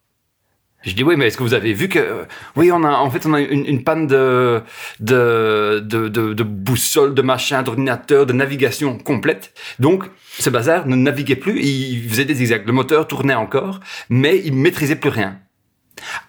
[0.83, 3.25] Je dis oui, mais est-ce que vous avez vu que oui, on a en fait
[3.25, 4.61] on a une, une panne de
[4.99, 9.53] de, de de de boussole, de machin, d'ordinateur, de navigation complète.
[9.79, 10.03] Donc
[10.39, 12.65] ce bazar ne naviguait plus, il faisait des zigzags.
[12.67, 15.39] Le moteur tournait encore, mais il maîtrisait plus rien.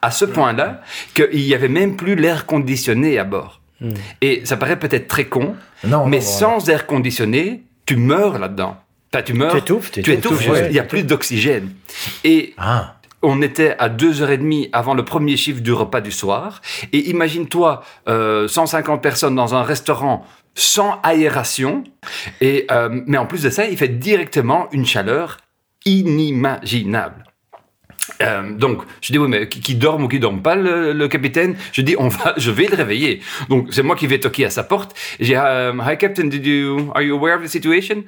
[0.03, 0.83] À ce point-là
[1.15, 3.61] qu'il y avait même plus l'air conditionné à bord.
[4.23, 8.79] Et ça paraît peut-être très con, Non, mais non, sans air conditionné, tu meurs là-dedans.
[9.13, 9.53] Enfin, tu meurs.
[9.53, 11.71] Tu étouffes, tu étouffes, il n'y a plus d'oxygène.
[12.25, 16.61] Et Ah, on était à 2h30 avant le premier chiffre du repas du soir.
[16.93, 21.85] Et imagine-toi, euh, 150 personnes dans un restaurant sans aération.
[22.41, 25.39] Et, euh, mais en plus de ça, il fait directement une chaleur
[25.85, 27.25] inimaginable.
[28.23, 31.09] Euh, donc, je dis oui, mais qui, qui dorme ou qui dorme pas, le, le
[31.09, 31.57] capitaine?
[31.73, 33.21] Je dis, on va, je vais le réveiller.
[33.49, 34.95] Donc, c'est moi qui vais toquer à sa porte.
[35.21, 38.05] J'ai, euh, hi captain, did you, are you aware of the situation?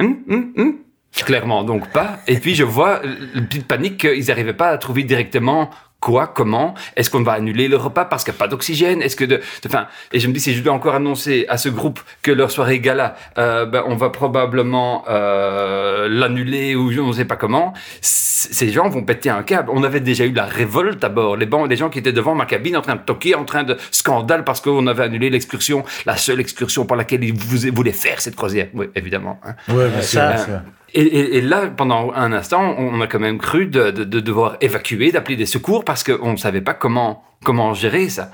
[0.00, 0.78] Hum, hum, hum
[1.24, 2.18] Clairement, donc pas.
[2.26, 3.00] Et puis je vois
[3.34, 6.74] une petite panique qu'ils n'arrivaient pas à trouver directement quoi, comment.
[6.94, 9.00] Est-ce qu'on va annuler le repas parce qu'il n'y a pas d'oxygène?
[9.02, 11.68] Est-ce que de, enfin, et je me dis si je dois encore annoncer à ce
[11.70, 17.12] groupe que leur soirée gala, euh, ben, on va probablement euh, l'annuler ou je ne
[17.12, 17.72] sais pas comment.
[18.02, 19.70] Ces gens vont péter un câble.
[19.72, 21.36] On avait déjà eu la révolte à bord.
[21.36, 23.64] Les, bancs, les gens qui étaient devant ma cabine en train de toquer, en train
[23.64, 27.92] de scandale parce qu'on avait annulé l'excursion, la seule excursion pour laquelle ils vou- voulaient
[27.92, 28.68] faire cette croisière.
[28.74, 29.40] Oui, évidemment.
[29.44, 29.54] hein.
[29.74, 30.62] ouais, sûr, ça-.
[30.96, 34.20] Et, et- et là, pendant un instant, on a quand même cru de, de- de
[34.20, 38.32] devoir évacuer, d'appeler des secours parce qu'on ne savait pas comment, comment gérer ça.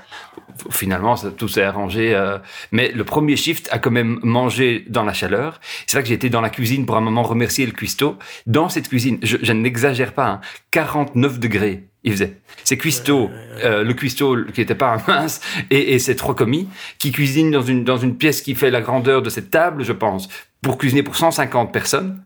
[0.71, 2.15] Finalement, ça- tout s'est arrangé.
[2.15, 2.37] euh,
[2.71, 5.59] mais le premier shift a quand même mangé dans la chaleur.
[5.87, 8.17] C'est là que j'ai été dans la cuisine pour un moment remercier le cuistot.
[8.47, 11.83] Dans cette cuisine, je, je n'exagère pas, hein, 49 degrés.
[12.05, 12.37] Il faisait.
[12.65, 13.29] C'est Cuisto,
[13.63, 16.67] euh, le Cuisto qui n'était pas un mince, et, et ses trois commis
[16.99, 19.93] qui cuisinent dans une, dans une pièce qui fait la grandeur de cette table, je
[19.93, 20.27] pense,
[20.61, 22.22] pour cuisiner pour 150 personnes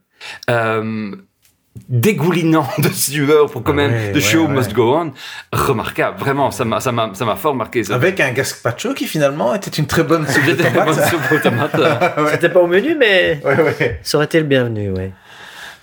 [1.90, 4.54] dégoulinant de sueur pour quand même Ouais, the ouais, show ouais.
[4.54, 5.14] must go on.
[5.54, 7.96] Remarquable vraiment ça m'a ça m'a ça m'a fort marqué ça.
[7.96, 12.62] Avec un gazpacho qui finalement était une très bonne soupe de tomates euh, C'était pas
[12.62, 14.00] au menu, mais Ouais, ouais.
[14.04, 15.12] ça aurait été le bienvenu, ouais.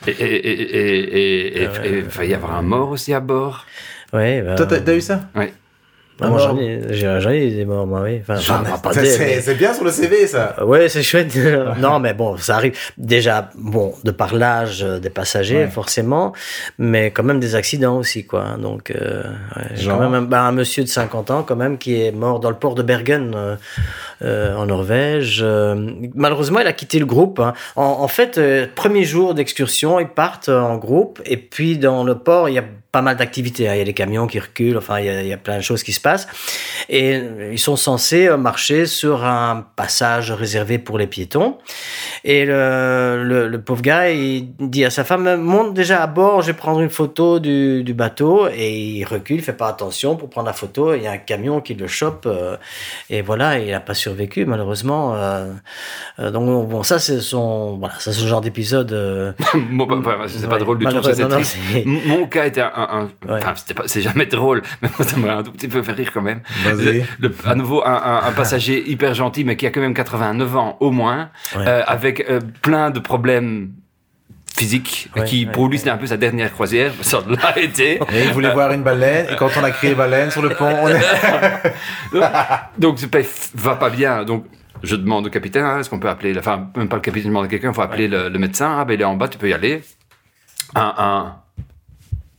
[0.07, 1.68] et et et et
[1.99, 3.64] il va y avoir un mort aussi à bord.
[4.12, 5.23] Ouais, bah, Toi, t'as t'as eu ça?
[5.35, 5.53] Ouais
[6.20, 8.20] ah, moi, j'en ai, j'ai- j'en ai des morts, moi, oui.
[8.20, 8.37] Enfin,
[8.92, 10.64] C'est mais- bien sur le CV, ça.
[10.64, 11.35] Ouais, c'est chouette.
[11.81, 12.79] non, mais bon, ça arrive.
[12.98, 15.68] Déjà, bon, de par l'âge euh, des passagers, Ouais.
[15.70, 16.33] forcément,
[16.79, 18.42] mais quand même des accidents aussi, quoi.
[18.42, 18.59] hein.
[18.59, 19.22] Donc, euh,
[19.57, 22.12] ouais, j'ai quand même un, bah, un monsieur de 50 ans, quand même, qui est
[22.12, 23.57] mort dans le port de Bergen, euh,
[24.22, 25.40] euh, en Norvège.
[25.42, 25.74] Euh,
[26.14, 27.40] malheureusement, il a quitté le groupe.
[27.40, 27.53] hein.
[27.77, 32.05] En, en fait, euh, premier jour d'excursion, ils partent euh, en groupe, et puis dans
[32.05, 33.68] le port, il y a pas mal d'activités.
[33.68, 33.74] hein.
[33.74, 35.57] Il y a des camions qui reculent, enfin, il y, a, il y a plein
[35.57, 36.28] de choses qui se passent.
[36.88, 37.20] Et
[37.52, 41.59] ils sont censés euh, marcher sur un passage réservé pour les piétons.
[42.22, 46.42] Et le, le, le pauvre gars, il dit à sa femme, monte déjà à bord,
[46.42, 48.46] je vais prendre une photo du, du bateau.
[48.54, 50.94] Et il recule, il fait pas attention pour prendre la photo.
[50.94, 52.26] Il y a un camion qui le chope.
[52.26, 52.57] euh,
[53.11, 55.14] et voilà, il n'a pas survécu, malheureusement.
[55.16, 55.52] Euh,
[56.20, 59.35] euh, donc, bon, ça, c'est son, voilà, ça, c'est ce genre d'épisode.
[59.72, 61.40] Bon, bah, bah, c'est pas drôle du tout non, non,
[62.07, 63.38] mon cas était un, un- un- Ouais.
[63.40, 66.11] enfin c'était pas c'est jamais drôle mais ça m'a un tout petit peu fait rire
[66.12, 66.40] quand même.
[66.64, 67.01] Vas-y.
[67.18, 69.94] Le- le- à nouveau un, un- un passager hyper gentil mais qui a quand même
[69.94, 71.64] 89 ans au moins Ouais.
[71.66, 73.73] euh, avec euh, plein de problèmes
[74.57, 76.92] physiques Ouais, qui ouais, pour lui c'était un peu sa dernière croisière.
[77.01, 77.94] Ça l'a été.
[78.12, 80.73] Et il voulait voir une baleine, et quand on a crié baleine sur le pont,
[80.83, 81.01] on est...
[82.79, 83.18] donc pas
[83.55, 84.25] va pas bien.
[84.25, 84.47] Donc
[84.83, 87.29] je demande au capitaine hein, est-ce qu'on peut appeler enfin même pas le capitaine je
[87.29, 89.29] demande à quelqu'un il faut appeler le, le médecin ah ben il est en bas
[89.29, 89.83] tu peux y aller.
[90.75, 91.37] Un, un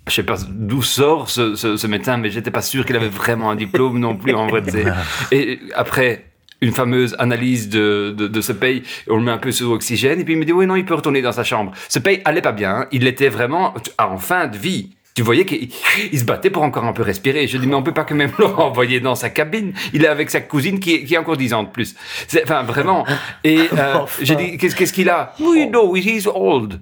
[0.08, 3.08] je sais pas d'où sort ce, ce, ce médecin, mais j'étais pas sûr qu'il avait
[3.10, 4.62] vraiment un diplôme non plus en vrai.
[5.32, 6.26] Et après
[6.62, 10.20] une fameuse analyse de, de, de ce pays, on le met un peu sous oxygène,
[10.22, 11.72] et puis il me dit oui non, il peut retourner dans sa chambre.
[11.90, 12.86] Ce pays allait pas bien, hein.
[12.92, 14.92] il était vraiment en fin de vie.
[15.16, 15.70] Tu voyais qu'il
[16.12, 17.48] il se battait pour encore un peu respirer.
[17.48, 19.72] Je dis, mais on peut pas quand même le renvoyer dans sa cabine.
[19.94, 21.96] Il est avec sa cousine qui, est- qui a encore 10 ans de plus.
[22.44, 23.06] Enfin, vraiment.
[23.46, 25.34] Et euh, j'ai dit, qu'est-ce qu'est-ce qu'il a?
[25.40, 26.82] Oui, no, he's old.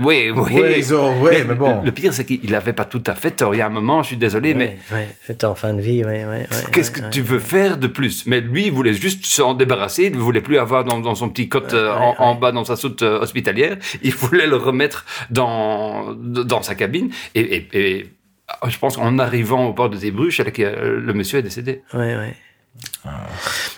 [0.00, 0.84] Oui, oui.
[0.94, 1.82] Ont- mais bon.
[1.82, 3.54] Le, pire, c'est qu'il n'avait pas tout à fait tort.
[3.54, 4.78] Il y a un moment, je suis désolé, mais
[5.26, 8.26] c'est en fin de vie, ouais, ouais, Qu'est-ce que tu veux faire de plus?
[8.26, 10.04] Mais lui, il voulait juste s'en débarrasser.
[10.04, 12.76] Il ne voulait plus avoir dans, dans son petit cote euh, en, bas dans sa
[12.76, 13.76] soute euh, hospitalière.
[14.02, 17.10] Il voulait le remettre dans, dans sa cabine.
[17.34, 18.10] Et, et- et,
[18.48, 21.82] ah, je pense qu'en arrivant au port de Zeebrugge, avec, euh, le monsieur est décédé.
[21.94, 22.34] Ouais, ouais.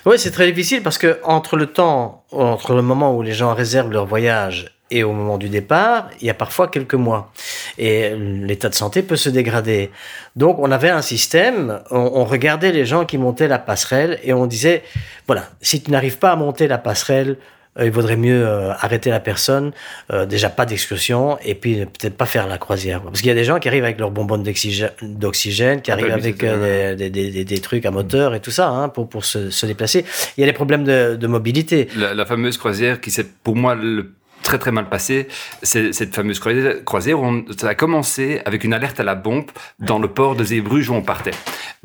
[0.07, 3.55] Ouais, c'est très difficile parce que entre le temps, entre le moment où les gens
[3.55, 7.32] réservent leur voyage et au moment du départ, il y a parfois quelques mois.
[7.78, 9.90] Et l'état de santé peut se dégrader.
[10.36, 14.32] Donc, on avait un système, on, on regardait les gens qui montaient la passerelle et
[14.32, 14.84] on disait,
[15.26, 17.36] voilà, si tu n'arrives pas à monter la passerelle,
[17.76, 19.72] euh, il vaudrait mieux euh, arrêter la personne,
[20.12, 23.01] euh, déjà pas d'excursion, et puis euh, peut-être pas faire la croisière.
[23.03, 23.11] quoi.
[23.11, 26.07] Parce qu'il y a des gens qui arrivent avec leur bonbonne d'oxygène, qui Ah arrivent
[26.07, 29.09] bah avec c'est des, des, des, des trucs à moteur et tout ça, hein, pour,
[29.09, 30.05] pour se, se déplacer.
[30.36, 31.88] Il y a des problèmes de, de mobilité.
[31.97, 34.12] La, la fameuse croisière qui s'est pour moi le
[34.45, 35.26] très très mal passée,
[35.62, 36.38] c'est cette fameuse
[36.84, 39.47] croisière, où on- ça a commencé avec une alerte à la bombe
[39.80, 41.32] dans le port de Zeebrugge où on partait.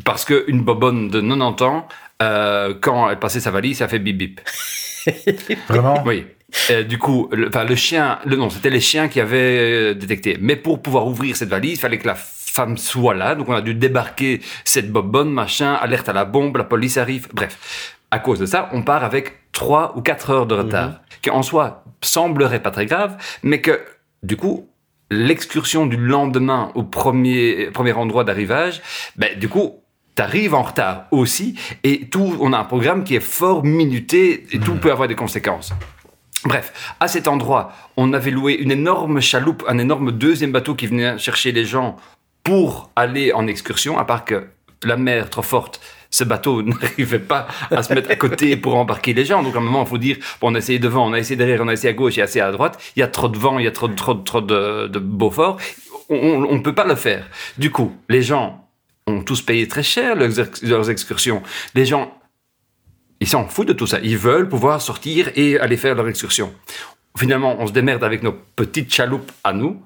[0.05, 1.87] Parce qu'une bobonne de 90 ans,
[2.21, 4.41] euh, quand elle passait sa valise, ça fait bip bip.
[5.67, 6.03] Vraiment?
[6.05, 6.25] Oui.
[6.87, 10.37] Du coup, le, enfin, le chien, le non, c'était les chiens qui avaient euh, détecté.
[10.41, 13.35] Mais pour pouvoir ouvrir cette valise, il fallait que la femme soit là.
[13.35, 17.27] Donc on a dû débarquer cette bobonne, machin, alerte à la bombe, la police arrive.
[17.33, 21.29] Bref, à cause de ça, on part avec trois ou quatre heures de retard, qui
[21.29, 23.79] en soi semblerait pas très grave, mais que
[24.23, 24.69] du coup,
[25.11, 28.81] l'excursion du lendemain au premier, premier endroit d'arrivage,
[29.15, 29.81] ben, du coup,
[30.15, 34.59] t'arrives en retard aussi, et tout, on a un programme qui est fort minuté, et
[34.59, 35.73] tout peut avoir des conséquences.
[36.45, 40.87] Bref, à cet endroit, on avait loué une énorme chaloupe, un énorme deuxième bateau qui
[40.87, 41.97] venait chercher les gens
[42.43, 44.47] pour aller en excursion, à part que
[44.83, 49.13] la mer trop forte, ce bateau n'arrivait pas à se mettre à côté pour embarquer
[49.13, 49.43] les gens.
[49.43, 51.35] Donc à un moment, il faut dire, bon, on a essayé devant, on a essayé
[51.35, 52.81] derrière, on a essayé à gauche et assez à droite.
[52.95, 55.57] Il y a trop de vent, il y a trop, de- trop, trop de, Beaufort.
[56.09, 57.27] On ne peut pas le faire.
[57.57, 58.67] Du coup, les gens
[59.05, 60.31] ont tous payé très cher leurs,
[60.63, 61.43] leurs excursions.
[61.75, 62.13] Les gens
[63.19, 63.99] ils s'en foutent de tout ça.
[64.01, 66.53] Ils veulent pouvoir sortir et aller faire leur excursion.
[67.17, 69.81] Finalement, on se démerde avec nos petites chaloupes à nous.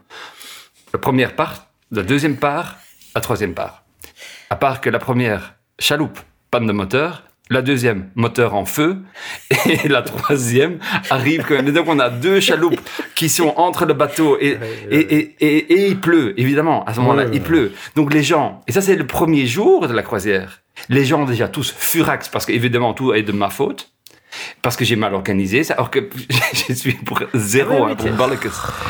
[0.93, 2.77] La première part, la deuxième part,
[3.15, 3.83] la troisième part.
[4.49, 6.19] À part que la première, chaloupe,
[6.51, 7.23] panne de moteur.
[7.49, 8.97] La deuxième, moteur en feu.
[9.65, 11.67] Et la troisième arrive quand même.
[11.67, 12.79] Et donc, on a deux chaloupes
[13.15, 14.57] qui sont entre le bateau et,
[14.89, 16.85] et, et, et, et il pleut, évidemment.
[16.85, 17.73] À ce moment-là, il pleut.
[17.95, 20.61] Donc, les gens, et ça, c'est le premier jour de la croisière.
[20.87, 23.92] Les gens, déjà, tous furax, parce qu'évidemment, tout est de ma faute.
[24.61, 25.99] Parce que j'ai mal organisé ça, alors que
[26.67, 28.07] je suis pour zéro, Ah oui, hein, pour.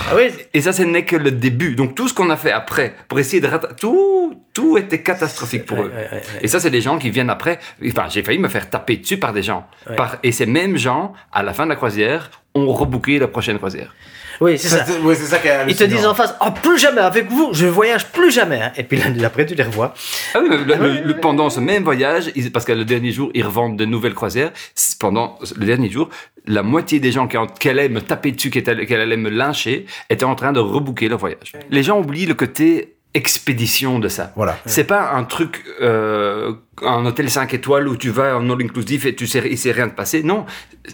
[0.09, 1.75] Ah oui, Et ça, ce n'est que le début.
[1.75, 5.65] Donc, tout ce qu'on a fait après, pour essayer de rattraper, tout, tout était catastrophique
[5.65, 5.91] pour eux.
[5.93, 6.21] ouais, ouais, ouais.
[6.41, 7.59] Et ça, c'est des gens qui viennent après.
[7.87, 9.67] Enfin, j'ai failli me faire taper dessus par des gens.
[9.97, 13.57] Par, et ces mêmes gens, à la fin de la croisière, ont rebooké la prochaine
[13.57, 13.93] croisière.
[14.41, 14.85] Oui, c'est ça.
[15.03, 17.49] Ouais, c'est ça qui est Ils te disent en face, oh, plus jamais avec vous,
[17.53, 18.61] je voyage plus jamais.
[18.61, 18.71] hein.
[18.77, 19.93] Et puis l'année d'après, tu les revois.
[20.33, 23.11] Ah oui, mais le- Ah le- le- pendant ce même voyage, parce que le dernier
[23.11, 24.51] jour, ils revendent de nouvelles croisières.
[24.99, 26.09] Pendant le dernier jour,
[26.45, 29.85] la moitié des gens qui, en- qui allaient me taper dessus, qui allaient me lyncher,
[30.09, 31.53] étaient en train de rebooker leur voyage.
[31.69, 34.31] Les gens oublient le côté expédition de ça.
[34.35, 34.57] Voilà.
[34.65, 39.05] C'est pas un truc, euh, un hôtel 5 étoiles où tu vas en all inclusive
[39.07, 40.23] et tu sais, il s'est rien de passer.
[40.23, 40.45] Non,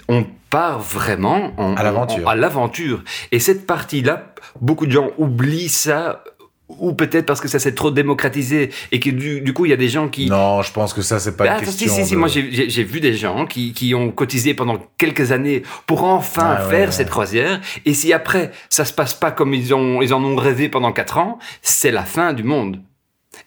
[0.08, 2.28] on part vraiment en- À l'aventure.
[2.28, 3.04] en- à l'aventure.
[3.32, 6.24] Et cette partie-là, beaucoup de gens oublient ça,
[6.78, 9.74] ou peut-être parce que ça s'est trop démocratisé et que du, du coup il y
[9.74, 10.28] a des gens qui.
[10.28, 11.96] Non, je pense que ça, c'est pas Ah, une si, question.
[11.96, 15.64] si, si, de- moi j'ai- vu des gens qui, qui ont cotisé pendant quelques années
[15.88, 16.92] pour enfin Ah faire ouais.
[16.94, 17.60] cette croisière.
[17.86, 20.92] Et si après ça se passe pas comme ils, ont, ils en ont rêvé pendant
[20.92, 22.80] quatre ans, c'est la fin du monde.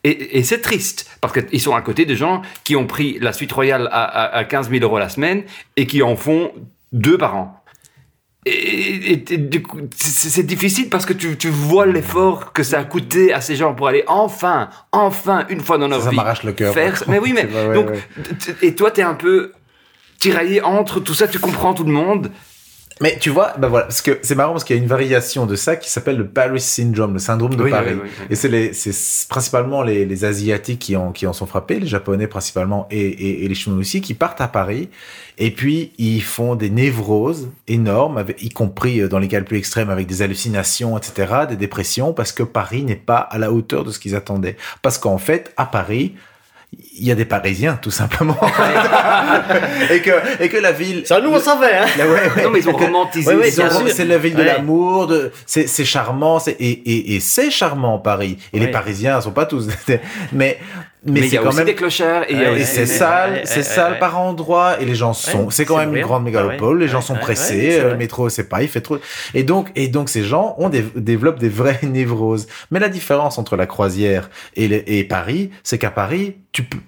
[0.05, 3.33] Et, et c'est triste, parce qu'ils sont à côté de gens qui ont pris la
[3.33, 5.43] suite royale à, à, à 15 000 euros la semaine
[5.77, 6.51] et qui en font
[6.93, 7.62] deux par an.
[8.45, 12.81] Et, et- et du coup, c'est difficile parce que tu, tu vois l'effort que ça
[12.81, 16.11] a coûté à ces gens pour aller enfin, enfin, une fois dans leur Ça, ça
[16.11, 16.17] vie.
[16.17, 16.75] m'arrache le cœur.
[16.75, 17.05] Faire ça.
[17.09, 18.01] Mais oui, mais donc, ouais.
[18.63, 19.53] et toi, t'es un peu
[20.19, 22.31] tiraillé entre tout ça, tu comprends tout le monde.
[23.03, 25.45] Mais tu vois, bah voilà, parce que c'est marrant parce qu'il y a une variation
[25.45, 27.91] de ça qui s'appelle le Paris Syndrome, le syndrome de Oui, Paris.
[27.95, 28.27] oui, oui, oui.
[28.31, 31.87] Et c'est les, c'est principalement les, les Asiatiques qui en, qui en sont frappés, les
[31.87, 34.89] Japonais principalement et, et, et les Chinois aussi, qui partent à Paris
[35.39, 39.45] et puis ils font des névroses énormes, avec- y compris euh, dans les cas les
[39.45, 43.51] plus extrêmes avec des hallucinations, etc., des dépressions, parce que Paris n'est pas à la
[43.51, 44.57] hauteur de ce qu'ils attendaient.
[44.83, 46.15] Parce qu'en fait, à Paris,
[46.95, 48.37] il y a des Parisiens, tout simplement.
[49.91, 51.03] et, que, et que la ville...
[51.07, 51.87] Ça, nous, on savait, hein.
[51.99, 52.43] Là, ouais, ouais.
[52.45, 53.35] Non, mais ils ont Que- romantisé.
[53.35, 57.51] Ouais, c'est la ville de l'amour, de, c'est, c'est charmant, c'est, et, et, et c'est
[57.51, 58.39] charmant Paris.
[58.53, 58.69] Et les.
[58.73, 59.69] Parisiens sont pas tous,
[60.33, 60.59] mais,
[61.05, 62.87] mais, Mais il y c'est a quand aussi même, des clochards et Ouais, et c'est
[62.87, 66.03] sale, ouais, c'est ouais, sale par endroits, et les gens sont, c'est quand même une
[66.03, 68.99] grande mégalopole, les gens sont pressés, euh, le métro c'est pas, il fait trop,
[69.35, 72.47] et donc, et donc ces gens ont des, développent des vraies névroses.
[72.71, 76.79] Mais la différence entre la croisière et, les- et Paris, c'est qu'à Paris, tu peux,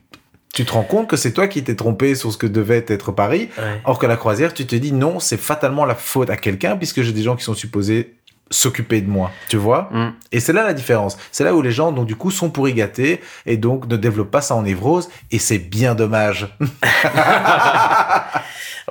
[0.54, 3.10] tu te rends compte que c'est toi qui t'es trompé sur ce que devait être
[3.10, 3.48] Paris.
[3.84, 7.02] Or que la croisière, tu te dis non, c'est fatalement la faute à quelqu'un puisque
[7.02, 8.14] j'ai des gens qui sont supposés
[8.50, 10.12] s'occuper de moi, tu vois Mm.
[10.32, 11.16] Et c'est là la différence.
[11.32, 14.30] C'est là où les gens, donc du coup, sont pourris gâtés et donc ne développent
[14.30, 16.48] pas ça en névrose et c'est bien dommage.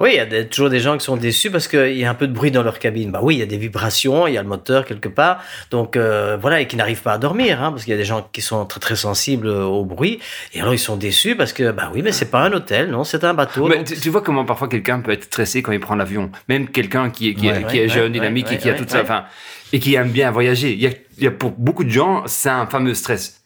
[0.02, 2.10] Oui, il y a des- toujours des gens qui sont déçus parce qu'il y a
[2.10, 3.12] un peu de bruit dans leur cabine.
[3.12, 5.38] Bah oui, il y a des vibrations, il y a le moteur quelque part.
[5.70, 8.04] Donc euh, voilà, et qui n'arrivent pas à dormir, hein, parce qu'il y a des
[8.04, 10.20] gens qui sont très très sensibles au bruit.
[10.56, 13.04] Et alors ils sont déçus parce que, bah oui, mais c'est pas un hôtel, non,
[13.04, 13.68] c'est un bateau.
[13.68, 16.32] Mais donc- tu, tu vois comment parfois quelqu'un peut être stressé quand il prend l'avion.
[16.50, 18.58] Même quelqu'un qui est, qui, est- Ouais, qui ouais, est jeune, ouais, dynamique ouais, et
[18.58, 18.90] qui a ouais, tout ouais.
[18.90, 19.26] ça, enfin,
[19.74, 20.72] et qui aime bien voyager.
[20.72, 23.42] Il y a, il y a pour beaucoup de gens, c'est un fameux stress.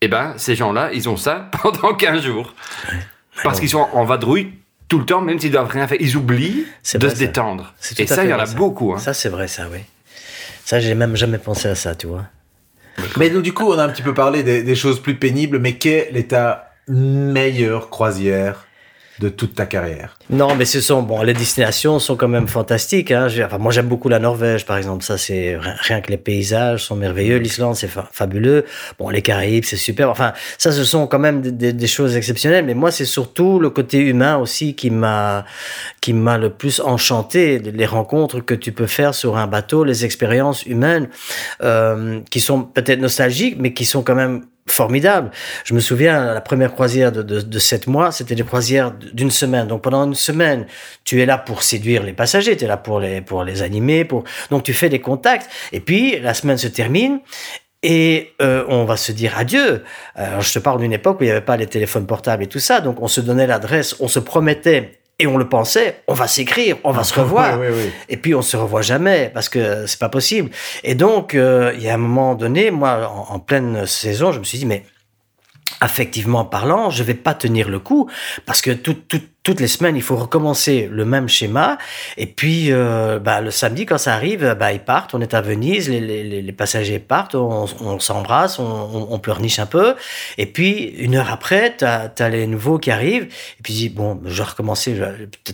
[0.00, 2.54] Eh ben, ces gens-là, ils ont ça pendant 15 jours.
[3.42, 4.52] Parce qu'ils sont en vadrouille
[4.88, 5.98] tout le temps, même s'ils doivent rien faire.
[6.00, 7.26] Ils oublient C'est de vrai, se ça.
[7.26, 7.74] détendre.
[7.78, 8.54] C'est Et ça, fait il y en a ça.
[8.54, 8.94] beaucoup.
[8.94, 8.98] hein.
[8.98, 9.80] Ça, c'est vrai, ça, oui.
[10.64, 12.24] Ça, j'ai même jamais pensé à ça, tu vois.
[13.16, 15.58] mais donc du coup, on a un petit peu parlé des, des choses plus pénibles,
[15.58, 18.65] mais quelle est ta meilleure croisière
[19.20, 23.10] de toute ta carrière Non, mais ce sont bon, les destinations sont quand même fantastiques.
[23.10, 23.28] Hein.
[23.44, 25.04] Enfin, moi, j'aime beaucoup la Norvège, par exemple.
[25.04, 27.38] Ça, c'est rien- que les paysages sont merveilleux.
[27.38, 28.64] L'Islande, c'est fa- fabuleux.
[28.98, 30.10] Bon, les Caraïbes, c'est super.
[30.10, 32.64] Enfin, ça, ce sont quand même des, des- des choses exceptionnelles.
[32.66, 35.44] Mais moi, c'est surtout le côté humain aussi qui m'a
[36.00, 37.58] qui m'a le plus enchanté.
[37.58, 41.08] Les rencontres que tu peux faire sur un bateau, les expériences humaines
[41.62, 45.30] euh, qui sont peut-être nostalgiques, mais qui sont quand même formidables.
[45.64, 49.30] Je me souviens, la première croisière de, de, de sept mois, c'était des croisières d'une
[49.30, 49.66] semaine.
[49.66, 50.66] Donc pendant une semaine,
[51.04, 54.04] tu es là pour séduire les passagers, tu es là pour les, pour les animer,
[54.04, 54.24] pour...
[54.50, 55.50] donc tu fais des contacts.
[55.72, 57.20] Et puis la semaine se termine.
[57.82, 59.84] Et euh, on va se dire adieu.
[60.16, 62.46] Alors, je te parle d'une époque où il n'y avait pas les téléphones portables et
[62.48, 66.14] tout ça, donc on se donnait l'adresse, on se promettait et on le pensait, on
[66.14, 67.58] va s'écrire, on va se revoir.
[67.58, 67.90] Oui, oui, oui.
[68.08, 70.50] Et puis on se revoit jamais parce que c'est pas possible.
[70.84, 74.38] Et donc euh, il y a un moment donné, moi en, en pleine saison, je
[74.38, 74.84] me suis dit mais
[75.80, 78.08] affectivement parlant, je vais pas tenir le coup
[78.46, 81.78] parce que tout- tout- toutes les semaines il faut recommencer le même schéma.
[82.16, 85.14] Et puis euh, bah, le samedi quand ça arrive, bah, ils partent.
[85.14, 89.18] On est à Venise, les, les- les- passagers partent, on, on s'embrasse, on, on, on
[89.20, 89.94] pleurniche un peu.
[90.36, 93.24] Et puis une heure après, t'as as les nouveaux qui arrivent.
[93.58, 95.00] Et puis tu dis bon, je vais recommencer.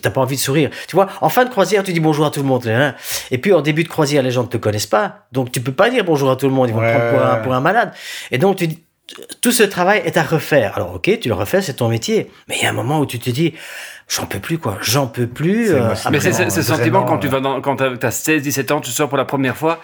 [0.00, 1.08] T'as pas envie de sourire, tu vois.
[1.20, 2.66] En fin de croisière, tu dis bonjour à tout le monde.
[2.66, 2.94] hein.
[3.30, 5.72] Et puis en début de croisière, les gens ne te connaissent pas, donc tu peux
[5.72, 6.68] pas dire bonjour à tout le monde.
[6.70, 7.92] Ils vont Ouais, te prendre pour un, pour un malade.
[8.30, 8.78] Et donc tu dis
[9.40, 10.76] tout ce travail est à refaire.
[10.76, 12.30] Alors ok, tu le refais, c'est ton métier.
[12.48, 13.54] Mais il y a un moment où tu te dis,
[14.08, 15.72] j'en peux plus quoi, j'en peux plus.
[15.72, 15.94] Euh.
[16.10, 18.80] Mais c'est ce vraiment, sentiment quand tu euh, vas dans, quand t'as 16, 17 ans,
[18.80, 19.80] tu sors pour la première fois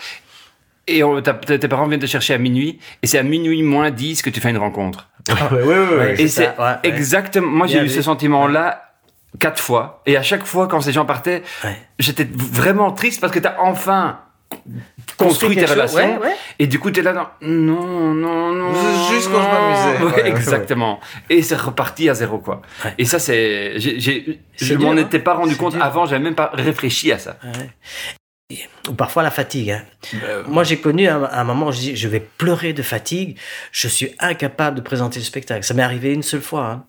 [0.87, 4.23] et on- tes parents viennent te chercher à minuit et c'est à minuit moins 10
[4.23, 5.09] que tu fais une rencontre.
[5.53, 5.97] Ouais, ouais.
[5.97, 6.21] Ouais.
[6.23, 7.47] Et C'est ouais, exactement.
[7.49, 8.85] Moi, j'ai eu ce sentiment-là
[9.39, 10.03] quatre fois.
[10.07, 11.43] Et à chaque fois, quand ces gens partaient,
[11.99, 14.21] j'étais vraiment triste parce que t'as enfin
[15.19, 15.97] construit tes relations.
[15.99, 16.35] ouais, ouais.
[16.59, 18.73] Et du coup, t'es là dans non, non, non.
[19.11, 20.05] Juste quand je m'amusais.
[20.23, 21.01] Ouais, exactement.
[21.29, 22.63] Et c'est reparti à zéro, quoi.
[22.99, 23.79] Et ça, c'est.
[23.79, 24.97] j'ai- j'ai- C'est Je m'en hein.
[24.97, 25.83] étais pas rendu compte dur.
[25.85, 27.37] avant, j'avais même pas réfléchi à ça.
[28.89, 29.71] Ou parfois la fatigue.
[29.73, 29.83] hein.
[30.47, 33.37] Moi, j'ai connu un, un moment où je dis, je vais pleurer de fatigue.
[33.73, 35.65] Je suis incapable de présenter le spectacle.
[35.65, 36.65] Ça m'est arrivé une seule fois.
[36.67, 36.85] Hein.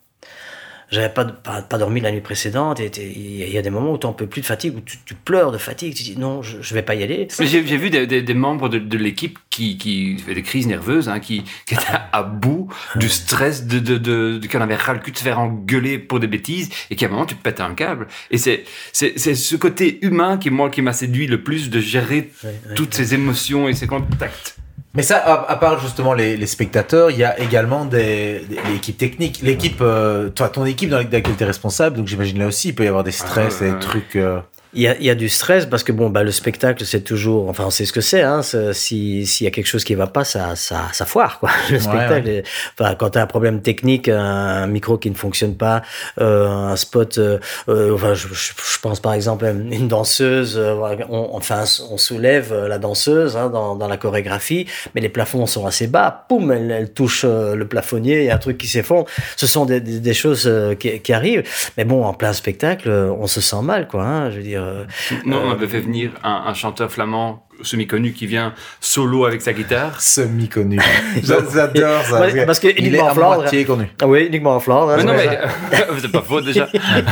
[0.92, 2.80] J'avais pas, pas, pas dormi la nuit précédente.
[2.80, 4.98] Et il y a- des moments où tu n'en peux plus de fatigue, où tu,
[5.06, 5.94] tu pleures de fatigue.
[5.94, 7.28] Tu dis, non, je, je vais pas y aller.
[7.40, 10.66] J'ai j'ai vu des, des- des membres de, de l'équipe qui, qui fait des crises
[10.68, 14.62] nerveuses, hein, qui, qui étaient à bout du stress, de, de, de, de- qui en
[14.62, 17.12] avaient ras le cul de se faire engueuler pour des bêtises, et qui à un
[17.12, 18.08] moment tu te pètes un câble.
[18.32, 18.64] Et c'est
[18.94, 22.50] c'est c'est ce côté humain qui moi qui m'a séduit le plus de gérer Ouais,
[22.70, 24.56] ouais, toutes ces émotions et ces contacts.
[24.96, 28.58] Mais ça, à, à part justement les, les spectateurs, il y a également des, des-
[28.74, 29.40] l'équipe technique.
[29.44, 32.76] L'équipe, euh, toi, ton équipe dans laquelle tu es responsable, donc j'imagine là aussi, il
[32.76, 34.16] peut y avoir des stress Ah, et des trucs.
[34.16, 34.40] euh,
[34.76, 37.02] Il y, a, il y a du stress parce que bon, bah, le spectacle, c'est
[37.02, 38.22] toujours, enfin, on sait ce que c'est.
[38.22, 38.42] Hein,
[38.72, 41.50] si s'il y a quelque chose qui va pas, ça, ça, ça foire quoi.
[41.72, 42.30] Le spectacle.
[42.30, 42.44] est-
[42.80, 45.82] Enfin, quand t'as un problème technique, un micro qui ne fonctionne pas,
[46.22, 47.18] euh, un spot.
[47.18, 48.34] euh, euh, enfin, je, je,
[48.74, 50.56] je pense par exemple à une danseuse.
[50.60, 50.76] euh,
[51.10, 55.48] on, enfin, on soulève euh, la danseuse hein, dans, dans la chorégraphie, mais les plafonds
[55.48, 56.26] sont assez bas.
[56.30, 59.08] Poum, elle, elle touche le plafonnier, il y a un truc qui s'effondre.
[59.36, 60.48] Ce sont des, des, des choses
[60.80, 61.42] qui, qui arrivent.
[61.76, 64.04] Mais bon, en plein spectacle, on se sent mal, quoi.
[64.04, 64.59] Hein, je veux dire.
[64.60, 64.84] Euh,
[65.26, 69.52] Non, on avait fait venir un, un chanteur flamand semi-connu qui vient solo avec sa
[69.54, 70.00] guitare.
[70.00, 70.80] Semi-connu.
[71.24, 72.22] J'adore ça.
[72.22, 73.42] Ouais, parce que il est en Flandre.
[73.42, 73.90] moitié connu.
[74.02, 74.92] Ah oui, uniquement en Flandre.
[74.92, 75.28] hein, Mais non, c'est
[75.72, 76.68] mais c'est pas faux déjà.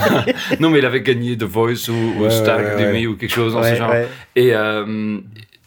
[0.60, 3.08] non, mais il avait gagné The Voice ou, ou Ouais, Star ouais, ouais, Academy ouais.
[3.08, 3.90] ou quelque chose dans Ouais, ce genre.
[3.90, 4.08] ouais.
[4.36, 5.18] Et euh,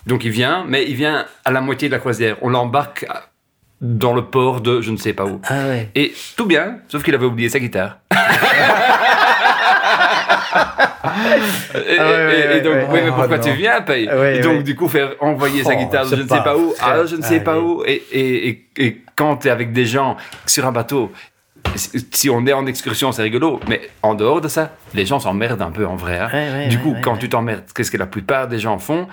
[0.06, 2.36] donc il vient, mais il vient à la moitié de la croisière.
[2.40, 3.04] On l'embarque
[3.82, 5.40] dans le port de je ne sais pas où.
[5.44, 5.90] Ah ouais.
[5.94, 7.98] Et tout bien, sauf qu'il avait oublié sa guitare.
[10.54, 14.88] Et, Ah donc, ouais, mais pourquoi Oh, tu viens, paye Ouais, Et donc, du coup,
[14.88, 17.38] faire envoyer sa Oh, guitare c'est je ne sais pas où, ah, je ne sais
[17.40, 17.82] Ah, pas où.
[17.86, 21.12] Et, et, quand tu es avec des gens sur un bateau,
[21.76, 25.62] si on est en excursion, c'est rigolo, mais en dehors de ça, les gens s'emmerdent
[25.62, 26.18] un peu en vrai.
[26.18, 26.68] hein.
[26.68, 29.06] Du coup, quand tu t'emmerdes, qu'est-ce que la plupart des gens font?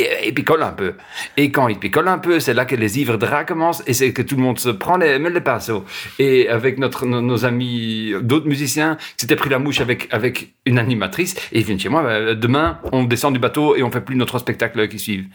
[0.00, 0.94] Et, ils picolent un peu.
[1.36, 4.12] Et quand ils picolent un peu, c'est là que les ivres draps commencent et c'est
[4.12, 5.84] que tout le monde se prend les, les pinceaux.
[6.18, 10.78] Et avec notre, nos, nos amis, d'autres musiciens, s'étaient pris la mouche avec, avec une
[10.78, 14.00] animatrice et ils viennent chez moi, bah, demain, on descend du bateau et on fait
[14.00, 15.26] plus notre spectacle qui suivent.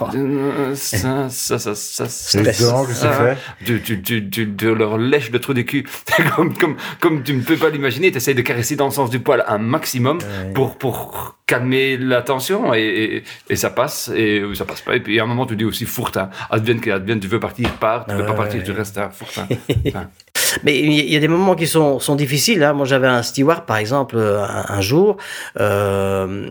[0.00, 0.04] Oh.
[0.14, 2.60] Euh, Ça, ça, ça, ça, C'est Stress.
[2.60, 4.00] étonnant que ça, c'est fait.
[4.00, 5.86] tu, leur lèches le trou du cul.
[6.36, 9.10] comme, comme, comme tu ne peux pas l'imaginer, tu essayes de caresser dans le sens
[9.10, 10.18] du poil un maximum
[10.54, 14.96] pour, pour calmer la tension et, et, ça passe et ou ça passe pas.
[14.96, 16.30] Et puis à un moment, tu dis aussi fourtin.
[16.50, 18.06] Advienne que advienne, tu veux partir, pars.
[18.06, 19.46] Tu veux Ouais, pas partir, tu restes à fourtin.
[20.64, 22.62] Mais il y a des moments qui sont, sont difficiles.
[22.62, 22.72] Hein.
[22.72, 25.16] Moi, j'avais un steward, par exemple, un, un jour.
[25.60, 26.48] Euh,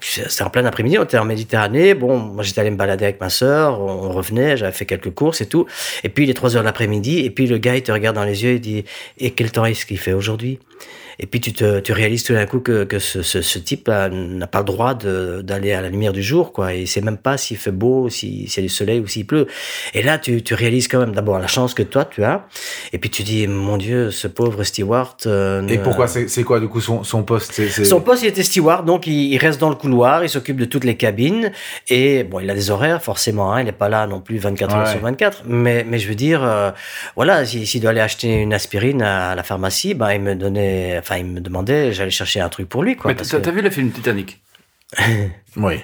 [0.00, 1.94] C'était en plein après-midi, on était en Méditerranée.
[1.94, 3.80] Bon, moi, j'étais allé me balader avec ma sœur.
[3.80, 5.66] On revenait, j'avais fait quelques courses et tout.
[6.04, 7.20] Et puis, il est 3 heures de l'après-midi.
[7.20, 8.84] Et puis, le gars, il te regarde dans les yeux et dit
[9.18, 10.58] Et quel temps est-ce qu'il fait aujourd'hui?
[11.22, 13.86] Et puis tu, te, tu réalises tout d'un coup que, que ce, ce, ce type
[13.88, 16.74] là, n'a pas le droit d'aller à la lumière du jour, quoi.
[16.74, 19.06] Et il sait même pas s'il fait beau, si- s'il y a du soleil ou
[19.06, 19.46] s'il pleut.
[19.94, 22.44] Et là, tu, tu réalises quand même d'abord la chance que toi tu as.
[22.92, 25.16] Et puis tu dis, mon Dieu, ce pauvre steward.
[25.26, 27.52] euh, Et pourquoi c'est quoi du coup son, son poste
[27.84, 30.64] son poste, il était steward, donc il, il reste dans le couloir, il s'occupe de
[30.64, 31.52] toutes les cabines.
[31.88, 34.74] Et bon, il a des horaires, forcément, hein, il n'est pas là non plus 24
[34.74, 35.42] heures sur 24.
[35.46, 36.70] Mais, mais je veux dire, euh,
[37.16, 41.11] voilà, s'il doit aller acheter une aspirine à la pharmacie, ben, il me donnait, enfin,
[41.18, 43.10] il me demandait, j'allais chercher un truc pour lui, quoi.
[43.10, 44.40] mais t'as que- vu le film Titanic?
[45.56, 45.80] Oui.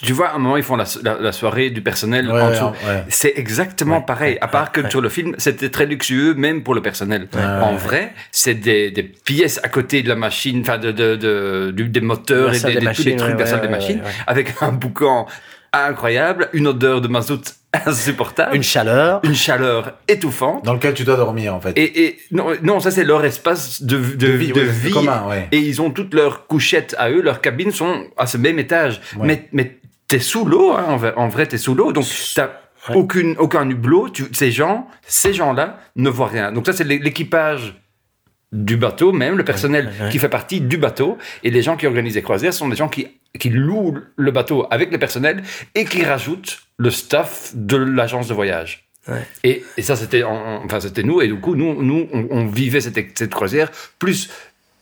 [0.00, 2.50] Tu vois, à un moment, ils font la, la, la soirée du personnel Ouais, en
[2.50, 2.64] dessous.
[2.86, 3.04] ouais.
[3.08, 4.34] C'est exactement Ouais, pareil.
[4.34, 4.90] ouais, à part que ouais.
[4.90, 7.26] sur le film, c'était très luxueux, même pour le personnel.
[7.34, 7.76] Ouais, en ouais.
[7.78, 12.50] vrai, c'est des, des pièces à côté de la machine, enfin, de, de, des moteurs
[12.54, 14.12] et des, tous les machines, trucs de la ouais, salle des ouais, machines, ouais, ouais.
[14.28, 15.26] avec un boucan
[15.72, 17.42] incroyable, une odeur de mazout
[17.86, 19.20] insupportable, Une chaleur.
[19.24, 20.64] une chaleur étouffante.
[20.64, 21.72] Dans lequel tu dois dormir en fait.
[21.78, 24.28] Et, et non, non, ça c'est leur espace de, de, de
[24.62, 24.90] vie.
[24.90, 25.48] commun, ouais.
[25.52, 29.00] Et ils ont toutes leurs couchettes à eux, leurs cabines sont à ce même étage.
[29.16, 29.26] Ouais.
[29.26, 32.04] Mais, mais t'es sous l'eau, hein, en vrai, en vrai t'es sous l'eau, donc
[32.34, 32.50] t'as
[32.88, 32.94] Ouais.
[32.94, 34.08] aucune, aucun hublot.
[34.10, 36.52] Tu, ces gens, ces gens-là ne voient rien.
[36.52, 37.74] Donc ça c'est l'é- l'équipage
[38.52, 41.18] du bateau, même le personnel qui fait partie du bateau.
[41.42, 43.06] Et les gens qui organisent les croisières sont des gens qui,
[43.38, 45.42] qui louent le bateau avec le personnel
[45.74, 48.88] et qui rajoutent le staff de l'agence de voyage.
[49.06, 49.22] Ouais.
[49.44, 51.20] Et, et ça, c'était en- en- enfin, c'était nous.
[51.20, 54.30] Et du coup, nous, nous on, on vivait cette, cette croisière plus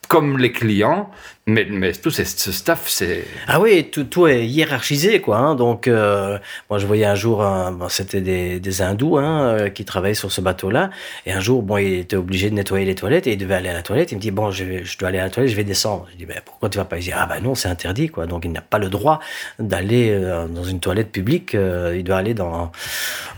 [0.09, 1.11] comme les clients.
[1.49, 3.24] Mais, mais tout ce ce staff, c'est...
[3.47, 5.36] Ah oui, tout, tout est hiérarchisé, quoi.
[5.36, 5.55] hein.
[5.55, 9.68] Donc, euh, moi, je voyais un jour, un- bon, c'était des, des hindous hein, euh,
[9.68, 10.90] qui travaillaient sur ce bateau-là.
[11.24, 13.68] Et un jour, bon, il était obligé de nettoyer les toilettes et il devait aller
[13.68, 14.11] à la toilette.
[14.11, 16.09] Il me dit, bon, je, vais- je dois aller à la toilette, je vais descendre.
[16.11, 16.97] Je dis, ben, pourquoi tu vas pas?
[16.99, 18.26] Il dit, ah ben non, c'est interdit, quoi.
[18.26, 19.20] Donc, il n'a pas le droit
[19.61, 21.55] d'aller euh, dans une toilette publique.
[21.55, 22.72] euh, il doit aller dans,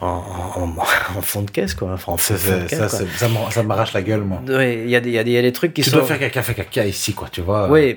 [0.01, 0.75] en, en,
[1.15, 1.93] en fond de caisse, quoi.
[1.93, 2.79] Enfin, en fond, Ça, de caisse,
[3.19, 3.63] ça, quoi.
[3.65, 4.41] m'arrache la gueule moi.
[4.49, 5.83] Oui, il y a, des- il y, a des- il y a des trucs qui
[5.83, 5.99] Tu sont...
[5.99, 7.69] dois faire caca, fait caca ici quoi, tu vois.
[7.71, 7.97] Oui.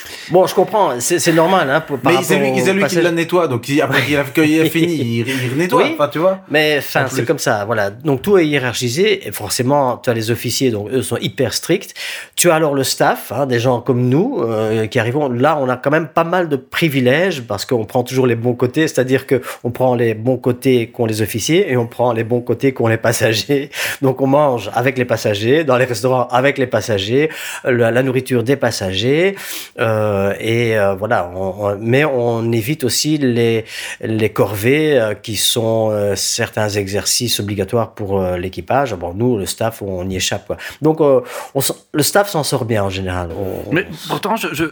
[0.29, 1.69] Bon, je comprends, c'est normal.
[1.69, 4.23] Hein, pour- par Mais c'est lui, lui qui la nettoie, donc il- après qu'il a,
[4.23, 5.95] qu'il a fini, il, il nettoie, Oui.
[6.11, 6.39] tu vois.
[6.49, 7.89] Mais enfin, En c'est comme ça, voilà.
[7.89, 11.93] Donc tout est hiérarchisé et forcément, tu as les officiers, donc eux sont hyper stricts.
[12.35, 15.29] Tu as alors le staff, hein, des gens comme nous euh, qui arrivons.
[15.29, 18.53] Là, on a quand même pas mal de privilèges parce qu'on prend toujours les bons
[18.53, 22.23] côtés, c'est-à-dire que on prend les bons côtés qu'ont les officiers et on prend les
[22.23, 23.69] bons côtés qu'ont les passagers.
[24.01, 27.29] Donc on mange avec les passagers, dans les restaurants avec les passagers,
[27.63, 29.35] la, la nourriture des passagers
[29.79, 30.00] euh,
[30.39, 31.29] et euh, voilà.
[31.35, 33.65] On- on- mais on évite aussi les
[34.01, 38.93] les corvées euh, qui sont euh, certains exercices obligatoires pour euh, l'équipage.
[38.95, 40.47] Bon, nous, le staff, on y échappe.
[40.47, 40.57] Quoi.
[40.81, 41.21] Donc, euh,
[41.55, 41.61] on
[41.93, 43.29] le staff s'en sort bien en général.
[43.71, 44.47] Mais pourtant, je...
[44.53, 44.65] je-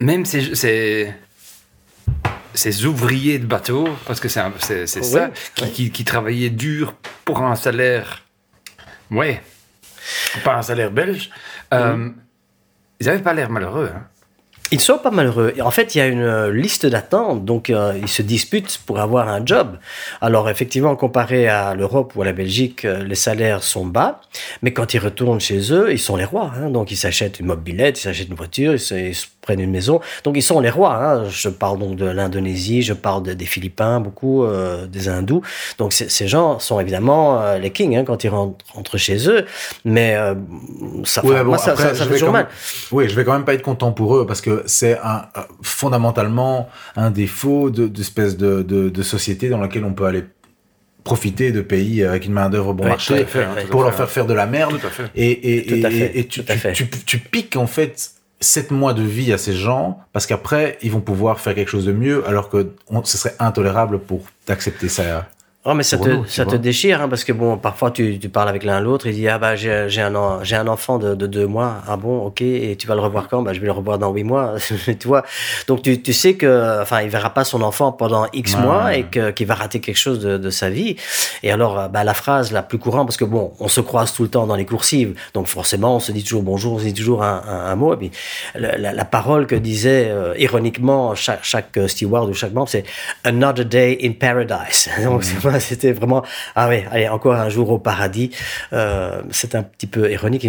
[0.00, 1.10] même ces, ces,
[2.52, 4.40] ces ouvriers de bateau, parce que c'est
[4.86, 6.94] ça, Ouais, qui, qui, qui travaillaient dur
[7.24, 8.22] pour un salaire,
[9.10, 9.40] ouais,
[10.44, 11.30] pas un salaire belge,
[11.72, 12.08] euh,
[13.00, 13.90] ils n'avaient pas l'air malheureux.
[13.94, 14.02] hein.
[14.72, 15.52] Ils ne sont pas malheureux.
[15.62, 18.98] En fait, il y a une euh, liste d'attente, donc euh, ils se disputent pour
[18.98, 19.78] avoir un job.
[20.20, 24.20] Alors effectivement, comparé à l'Europe ou à la Belgique, euh, les salaires sont bas,
[24.62, 26.50] mais quand ils retournent chez eux, ils sont les rois.
[26.56, 26.70] hein.
[26.70, 29.14] Donc ils s'achètent une mobilette, ils s'achètent une voiture, ils
[29.46, 30.00] prennent une maison.
[30.24, 30.94] Donc ils sont les rois.
[30.96, 31.28] hein.
[31.30, 35.40] Je parle donc de l'Indonésie, je parle de- des Philippins, beaucoup euh, des Hindous.
[35.78, 39.46] Donc ces gens sont évidemment euh, les kings hein, quand ils rentrent, rentrent chez eux,
[39.84, 40.34] mais euh,
[41.04, 42.48] ça, Ouais, bon, moi, ça, après, ça- ça je fait toujours mal.
[42.92, 45.22] Oui, je vais quand même pas être content pour eux parce que c'est un,
[45.62, 50.24] fondamentalement un défaut de- d'espèce de, de, de société dans laquelle on peut aller
[51.04, 53.86] profiter de pays avec une main d'œuvre bon Ouais, marché fait, hein, pour fait, leur
[53.86, 53.92] hein.
[53.92, 54.72] faire faire de la merde.
[54.80, 55.04] Tout à fait.
[55.14, 58.10] Et, tu piques en fait
[58.40, 61.86] sept mois de vie à ces gens parce qu'après ils vont pouvoir faire quelque chose
[61.86, 62.74] de mieux alors que
[63.04, 65.28] ce serait intolérable pour d'accepter ça.
[65.68, 68.48] Oh, mais ça te, ça te déchire, hein, parce que bon, parfois tu, tu parles
[68.48, 71.26] avec l'un l'autre, il dit Ah bah j'ai j'ai un, j'ai un enfant de, de
[71.26, 73.42] deux mois, ah bon, ok, et tu vas le revoir quand?
[73.42, 74.54] Bah je vais le revoir dans huit mois,
[75.00, 75.24] tu vois.
[75.66, 78.84] Donc tu, tu sais que, enfin, il verra pas son enfant pendant X Ouais, mois
[78.84, 79.00] ouais.
[79.00, 80.94] et que- qu'il va rater quelque chose de, de sa vie.
[81.42, 84.12] Et alors, euh, bah, la phrase la plus courante, parce que bon, on se croise
[84.14, 86.84] tout le temps dans les coursives, donc forcément on se dit toujours bonjour, on se
[86.84, 88.10] dit toujours un, un- un mot, et puis
[88.54, 92.68] la, la- la parole que disait euh, ironiquement chaque, chaque euh, steward ou chaque membre,
[92.68, 92.84] c'est
[93.24, 94.88] Another day in paradise.
[95.02, 98.30] Donc vrai, c'était vraiment ah oui, allez encore un jour au paradis.
[98.72, 100.46] Euh, c'est un petit peu ironique.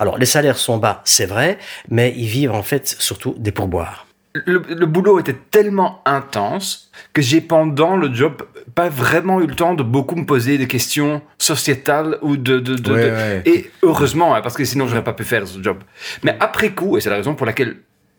[0.00, 4.06] Alors les salaires sont bas, c'est vrai, mais ils vivent en fait surtout des pourboires.
[4.46, 8.42] Le, le boulot était tellement intense que j'ai pendant le job
[8.74, 12.58] pas vraiment eu le temps de beaucoup me poser des questions sociétales ou de...
[12.58, 13.42] de, de- Ouais, de- ouais.
[13.46, 15.78] Et heureusement, hein, parce que sinon j'aurais pas pu faire ce job.
[16.24, 17.76] Mais après coup, et c'est la raison pour laquelle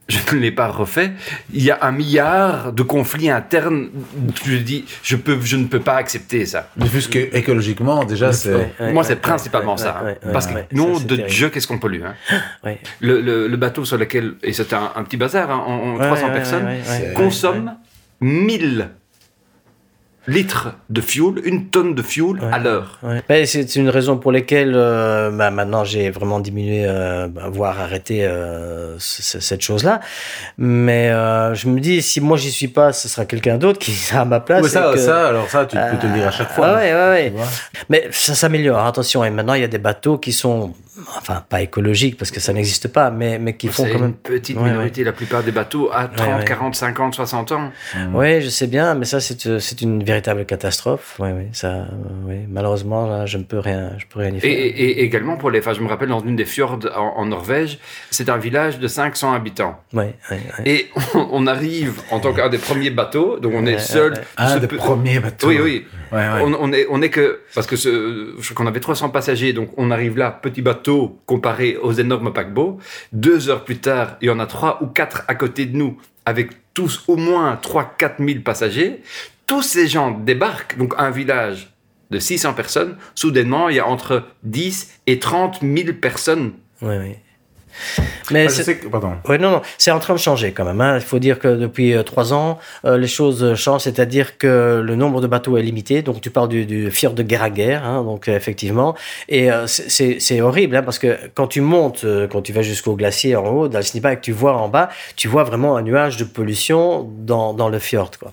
[0.07, 1.11] je ne l'ai pas refait,
[1.53, 3.89] il y a un milliard de conflits internes.
[4.43, 6.69] Tu dis, je, peux, je ne peux pas accepter ça.
[6.77, 10.01] Mais vu que écologiquement déjà c'est Ouais, ouais, Moi, ouais, c'est ouais, principalement ouais, ça.
[10.05, 10.15] hein.
[10.31, 11.29] parce que ouais, nom ça, de terrible.
[11.29, 12.13] Dieu, qu'est-ce qu'on pollue hein?
[12.63, 12.79] Ouais.
[12.99, 15.95] le, le- le bateau sur lequel, et c'était un, un petit bazar, hein, en, en
[15.97, 17.73] Ouais, 300 ouais, personnes, ouais, ouais, C'est- ouais, consomme
[18.21, 18.89] 1000
[20.27, 22.49] litres de fuel, une tonne de fuel Ouais.
[22.51, 22.97] à l'heure.
[23.03, 23.21] Ouais.
[23.29, 27.79] Ben, c'est une raison pour laquelle euh, bah, maintenant j'ai vraiment diminué, euh, bah, voire
[27.79, 29.99] arrêté euh, c- c- cette chose-là.
[30.57, 33.91] Mais euh, je me dis, si moi j'y suis pas, ce sera quelqu'un d'autre qui
[33.91, 34.63] sera à ma place.
[34.63, 36.67] Ouais, ça, que- ça, alors ça, tu peux te le dire à chaque fois.
[36.69, 37.29] Ah ouais, ouais, ouais.
[37.31, 37.47] Tu vois.
[37.89, 39.23] Mais ça s'améliore, attention.
[39.23, 40.73] Et maintenant, il y a des bateaux qui sont,
[41.17, 44.01] enfin, pas écologiques parce que ça n'existe pas, mais, mais qui font C'est quand une
[44.05, 44.13] même.
[44.13, 46.45] petite Ouais, minorité, la plupart des bateaux à 30, ouais.
[46.45, 47.71] 40, 50, 60 ans.
[48.13, 51.15] Oui, je sais bien, mais ça, c'est c'est une véritable catastrophe.
[51.19, 51.87] Oui, oui, ça,
[52.25, 52.35] oui.
[52.47, 54.49] Malheureusement, là, je ne peux rien, je peux rien y faire.
[54.49, 57.25] et- et également, pour les, enfin, je me rappelle dans une des fjords en, en
[57.25, 57.79] Norvège,
[58.11, 59.77] c'est un village de 500 habitants.
[59.93, 60.13] Ouais.
[60.65, 64.13] Et on, on arrive en tant qu'un des premiers bateaux, donc on est Ouais, seul.
[64.13, 64.25] ouais, ouais.
[64.37, 65.47] Un ce des peu- premiers bateaux.
[65.49, 65.85] Oui, oui.
[66.13, 66.41] Ouais, ouais.
[66.43, 67.41] On, on est, on est que.
[67.53, 71.19] Parce que ce, je crois qu'on avait 300 passagers, donc on arrive là, petit bateau
[71.25, 72.77] comparé aux énormes paquebots.
[73.11, 75.97] Deux heures plus tard, il y en a trois ou quatre à côté de nous,
[76.25, 79.01] avec tous au moins 3-4 000 passagers.
[79.47, 81.73] Tous ces gens débarquent, donc un village
[82.11, 82.97] de 600 personnes.
[83.13, 86.53] Soudainement, il y a entre 10 et 30 000 personnes.
[86.81, 87.21] Ouais, ouais.
[88.31, 89.13] Mais Ah, je c'est- que, pardon.
[89.29, 90.81] Non, non, c'est en train de changer quand même.
[90.81, 90.95] hein.
[90.95, 94.95] Il faut dire que depuis euh, trois ans, euh, les choses changent, c'est-à-dire que le
[94.95, 96.01] nombre de bateaux est limité.
[96.01, 98.95] Donc, tu parles du, du fjord de Geraguer, hein, donc euh, effectivement.
[99.29, 102.95] Et euh, c'est- horrible, hein, parce que quand tu montes, euh, quand tu vas jusqu'au
[102.95, 105.77] glacier en haut, dans le Snipa, et que tu vois en bas, tu vois vraiment
[105.77, 108.11] un nuage de pollution dans, dans le fjord.
[108.19, 108.31] Quoi.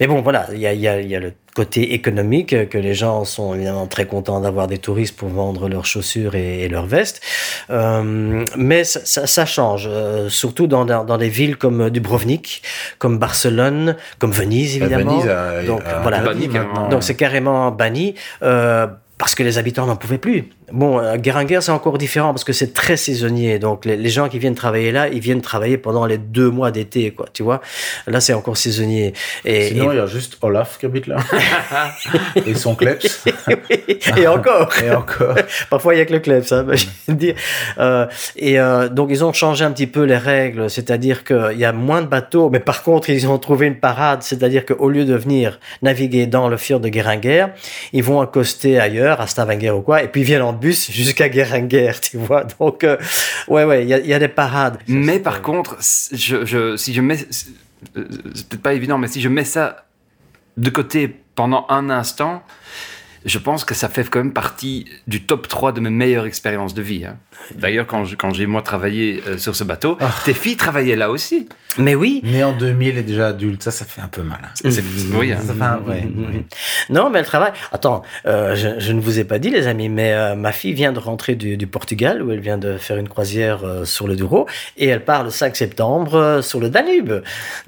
[0.00, 2.66] Mais bon, voilà, il y a, y, a, il y a le côté économique, euh,
[2.66, 6.64] que les gens sont évidemment très contents d'avoir des touristes pour vendre leurs chaussures et,
[6.64, 7.20] et leurs vestes.
[7.70, 12.62] Euh, mais ça, ça, ça change, euh, surtout dans, dans, dans des villes comme Dubrovnik,
[12.98, 15.12] comme Barcelone, comme Venise, évidemment.
[15.18, 16.20] Venise a- Donc, a voilà.
[16.20, 16.88] Banni, maintenant.
[16.88, 18.14] Donc c'est carrément banni.
[18.42, 18.86] euh,
[19.18, 20.50] parce que les habitants n'en pouvaient plus.
[20.72, 23.58] Bon, à Geringer, c'est encore différent parce que c'est très saisonnier.
[23.60, 26.72] Donc, les, les gens qui viennent travailler là, ils viennent travailler pendant les deux mois
[26.72, 27.26] d'été, quoi.
[27.32, 27.60] Tu vois
[28.08, 29.12] Là, c'est encore saisonnier.
[29.44, 31.18] Et, Sinon, et- il y a juste Olaf qui habite là.
[32.46, 33.26] et son kleps.
[34.16, 34.72] et encore.
[34.82, 35.36] Et encore.
[35.70, 37.34] Parfois, il y a que le je vais te dire.
[37.78, 38.06] Euh,
[38.36, 41.72] et euh, donc, ils ont changé un petit peu les règles, c'est-à-dire qu'il y a
[41.72, 45.14] moins de bateaux, mais par contre, ils ont trouvé une parade, c'est-à-dire qu'au lieu de
[45.14, 47.46] venir naviguer dans le fjord de Geringer,
[47.92, 51.30] ils vont accoster ailleurs, à Stavanger ou quoi, et puis ils viennent en bus jusqu'à
[51.30, 52.44] Geringer, tu vois.
[52.58, 52.96] Donc, euh,
[53.48, 54.78] ouais, ouais, il y, a- il y a des parades.
[54.88, 55.76] Mais par contre,
[56.12, 57.18] je, je- si je mets.
[57.30, 57.48] C'est
[57.94, 59.86] c'est peut-être pas évident, mais si je mets ça
[60.56, 62.42] de côté pendant un instant,
[63.26, 66.72] je pense que ça fait quand même partie du top 3 de mes meilleures expériences
[66.74, 67.04] de vie.
[67.04, 67.16] hein.
[67.54, 70.10] D'ailleurs, quand je- quand j'ai moi travaillé euh, sur ce bateau, Ah.
[70.24, 71.48] tes filles travaillaient là aussi.
[71.78, 72.22] Mais oui.
[72.24, 74.38] Mais en 2000 et déjà adulte, ça, ça fait un peu mal.
[74.42, 74.48] hein.
[74.54, 74.82] C'est-
[75.14, 75.38] oui, hein.
[75.46, 76.44] Ça fait un- ouais, ouais.
[76.88, 77.52] Non, mais elle travaille.
[77.72, 80.72] Attends, euh, je, je ne vous ai pas dit, les amis, mais euh, ma fille
[80.72, 84.08] vient de rentrer du, du Portugal, où elle vient de faire une croisière euh, sur
[84.08, 84.46] le Douro,
[84.78, 87.12] et elle part le 5 septembre euh, sur le Danube.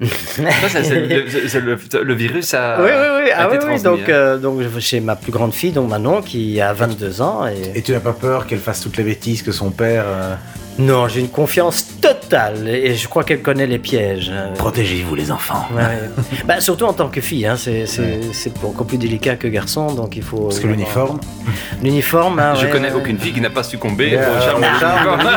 [0.01, 3.31] Ça, c'est- c'est le, c'est- le- le virus a, Oui, oui, oui.
[3.31, 3.81] a Ah, été oui, oui.
[3.81, 7.45] transmis, Donc, donc, chez ma plus grande fille, donc Manon, qui a 22 ans.
[7.47, 7.79] Et...
[7.79, 10.03] Et tu n'as pas peur qu'elle fasse toutes les bêtises que son père.
[10.07, 10.35] euh,
[10.77, 14.31] Non, j'ai une confiance totale, et je crois qu'elle connaît les pièges.
[14.33, 15.65] Euh, Protégez-vous, les enfants.
[15.75, 16.09] ouais, ouais.
[16.45, 19.87] bah, surtout en tant que fille, hein, c'est c'est- c'est encore plus délicat que garçon,
[19.93, 20.45] donc il faut.
[20.47, 21.19] Parce que l'uniforme.
[21.83, 22.95] L'uniforme, hein, Je ouais, connais ouais.
[22.95, 25.29] aucune fille qui n'a pas succombé au charme au du charme uniforme.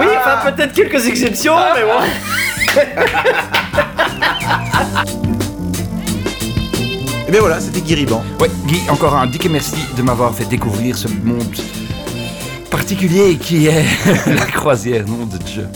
[0.00, 2.00] Oui, enfin peut-être quelques exceptions, mais bon.
[7.34, 8.22] Et bien voilà, c'était Guiriban.
[8.38, 11.42] Ouais, Guy, encore un dick merci de m'avoir fait découvrir ce monde
[12.70, 13.84] particulier qui est
[14.28, 15.66] la croisière, nom de Dieu.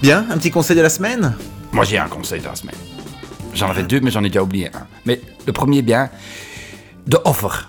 [0.00, 1.34] Bien, un petit conseil de la semaine?
[1.72, 2.76] Moi, j'ai un conseil de la semaine.
[3.52, 4.86] J'en avais deux, mais j'en ai déjà oublié un.
[5.04, 6.08] Mais le premier, bien,
[7.10, 7.68] The Offer.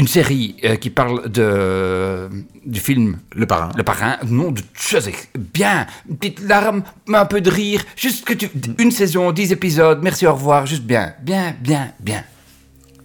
[0.00, 2.30] Une série euh, qui parle de,
[2.64, 3.68] du film Le parrain.
[3.76, 4.16] Le Parrain.
[4.26, 5.86] Nom de c'est bien.
[6.08, 6.82] Une petite larme,
[7.12, 7.82] un peu de rire.
[7.96, 8.48] Juste que tu...
[8.78, 10.64] Une saison, dix épisodes, merci, au revoir.
[10.64, 12.24] Juste bien, bien, bien, bien.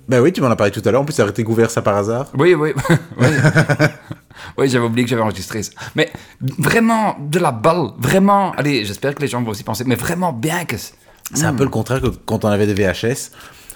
[0.07, 1.01] Ben oui, tu m'en as parlé tout à l'heure.
[1.01, 2.27] En plus, ça aurait été couvert ça par hasard.
[2.37, 2.71] Oui, oui.
[3.19, 3.27] oui,
[4.57, 5.71] Oui, j'avais oublié que j'avais enregistré ça.
[5.95, 7.87] Mais vraiment de la balle.
[7.97, 8.53] Vraiment.
[8.53, 9.83] Allez, j'espère que les gens vont aussi penser.
[9.85, 10.77] Mais vraiment bien que.
[10.77, 10.93] c'est-
[11.33, 13.31] C'est un peu le contraire que quand on avait des VHS.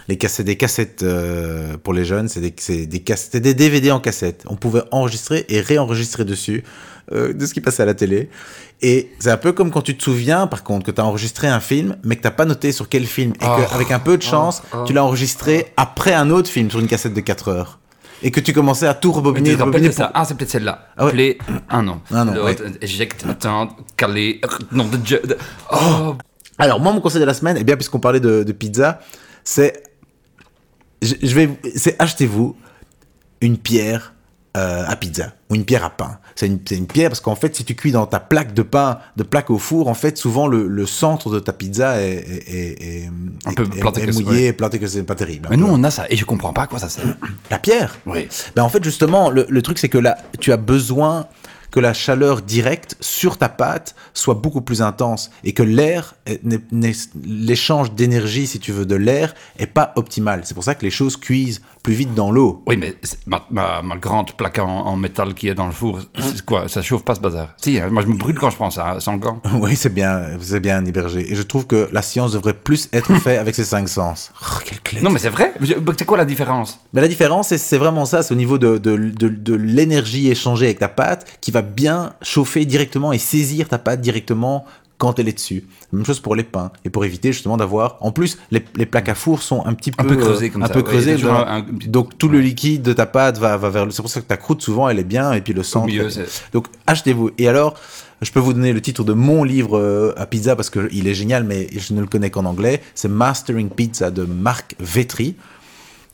[0.10, 4.00] Les cassettes, des cassettes euh, pour les jeunes, c'est des, des, cassettes- des DVD en
[4.00, 4.44] cassette.
[4.48, 6.64] On pouvait enregistrer et réenregistrer dessus
[7.12, 8.30] euh, de ce qui passait à la télé.
[8.82, 11.48] Et c'est un peu comme quand tu te souviens, par contre, que tu as enregistré
[11.48, 13.34] un film, mais que t'as pas noté sur quel film.
[13.42, 13.56] Et Oh.
[13.70, 17.14] qu'avec un peu de chance, tu l'as enregistré après un autre film sur une cassette
[17.14, 17.80] de 4 heures.
[18.24, 19.54] Et que tu commençais à tout rebobiner.
[19.54, 20.88] rebobiner pour- Ah, c'est peut-être celle-là.
[20.98, 21.12] Ah ouais.
[21.12, 21.38] Play,
[21.70, 22.02] un non.
[22.12, 24.42] Ah non, L'autre, éjecte, attends, caler,
[24.72, 25.22] nom de Dieu.
[25.72, 26.16] Oh,
[26.58, 29.00] Alors, moi, mon conseil de la semaine, eh bien, puisqu'on parlait de, de pizza,
[29.44, 29.84] c'est.
[31.02, 31.50] Je, je vais.
[31.76, 32.56] C'est achetez-vous
[33.42, 34.14] une pierre
[34.58, 36.18] euh, à pizza ou une pierre à pain.
[36.36, 39.24] C'est une, pierre parce qu'en fait, si tu cuis dans ta plaque de pain, de
[39.24, 43.10] plaque au four, en fait, souvent le, le centre de ta pizza est, est, est-
[43.46, 45.48] Un peu planté que mouillé, planté que c'est pas terrible.
[45.52, 45.74] Mais nous, peu.
[45.74, 47.04] on a ça et je comprends pas à quoi ça sert.
[47.52, 47.98] La pierre?
[48.06, 48.28] Oui.
[48.56, 51.28] ben en fait, justement, le, le truc, c'est que là, tu as besoin
[51.72, 56.16] que la chaleur directe sur ta pâte soit beaucoup plus intense et que l'air,
[57.24, 60.42] l'échange d'énergie, si tu veux, de l'air est pas optimal.
[60.44, 62.62] C'est pour ça que les choses cuisent plus vite dans l'eau.
[62.68, 62.94] Oui, mais
[63.26, 66.68] ma, ma, ma grande plaque en, en métal qui est dans le four, c'est quoi?
[66.68, 67.48] Ça chauffe pas ce bazar?
[67.58, 69.42] Si, hein, moi je me brûle quand je prends ça, hein, sans gants.
[69.56, 71.32] Oui, c'est bien, c'est bien, Héberger.
[71.32, 74.32] Et je trouve que la science devrait plus être faite avec ses cinq sens.
[74.44, 75.02] Oh, quelle clé.
[75.02, 75.52] Non, mais c'est vrai.
[75.98, 76.80] C'est quoi la différence?
[76.94, 80.30] Mais la différence, c'est- c'est vraiment ça, c'est au niveau de, de, de, de l'énergie
[80.30, 84.64] échangée avec ta pâte qui va bien chauffer directement et saisir ta pâte directement
[85.00, 85.64] quand elle est dessus.
[85.92, 86.72] Même chose pour les pains.
[86.86, 87.98] Et pour éviter justement d'avoir...
[88.02, 90.10] En plus, les, les plaques à four sont un petit Un peu...
[90.10, 91.16] peu creusées euh, comme un ça, peu creusées.
[91.16, 93.92] dans- un- Donc tout le liquide de ta pâte va, va vers le...
[93.92, 95.34] C'est pour ça que ta croûte, souvent, elle est bien.
[95.34, 97.32] Et puis le c'est- Donc achetez-vous.
[97.40, 97.76] Et alors,
[98.22, 101.14] je peux vous donner le titre de mon livre euh, à pizza parce qu'il est
[101.14, 102.82] génial, mais je ne le connais qu'en anglais.
[102.94, 105.36] C'est Mastering Pizza de Marc Vetri.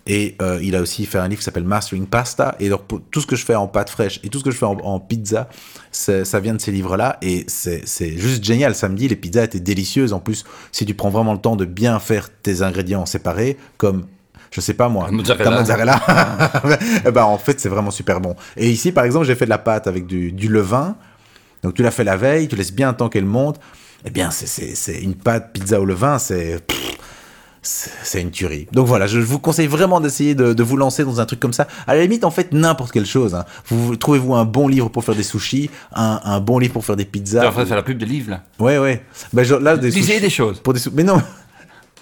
[0.07, 2.55] Et euh, il a aussi fait un livre qui s'appelle Mastering Pasta.
[2.59, 4.51] Et donc, pour tout ce que je fais en pâte fraîche et tout ce que
[4.51, 5.49] je fais en, en pizza,
[5.91, 7.17] ça vient de ces livres-là.
[7.21, 8.75] Et c'est juste génial.
[8.75, 10.13] Samedi, les pizzas étaient délicieuses.
[10.13, 14.05] En plus, si tu prends vraiment le temps de bien faire tes ingrédients séparés, comme,
[14.51, 15.49] je sais pas moi, Mozzarella.
[15.49, 16.01] ta mozzarella,
[17.05, 18.35] eh ben, en fait, c'est vraiment super bon.
[18.57, 20.95] Et ici, par exemple, j'ai fait de la pâte avec du, du levain.
[21.63, 23.59] Donc, tu la fais la veille, tu laisses bien un temps qu'elle monte.
[24.05, 26.59] Eh bien, c'est une pâte pizza au levain, c'est.
[27.67, 28.67] C'est une tuerie.
[28.71, 31.53] Donc voilà, je vous conseille vraiment d'essayer de, de vous lancer dans un truc comme
[31.53, 31.67] ça.
[31.87, 33.33] À la limite, en fait, n'importe quelle chose.
[33.33, 33.45] hein.
[33.69, 36.95] Vous trouvez-vous un bon livre pour faire des sushis, un, un bon livre pour faire
[36.95, 37.49] des Tu pizzas.
[37.51, 38.43] train de faire la pub de livre là.
[38.59, 39.03] Ouais, ouais.
[39.33, 40.59] Ben, genre, là, des Lisez des choses.
[40.59, 41.21] Pour des Mais non.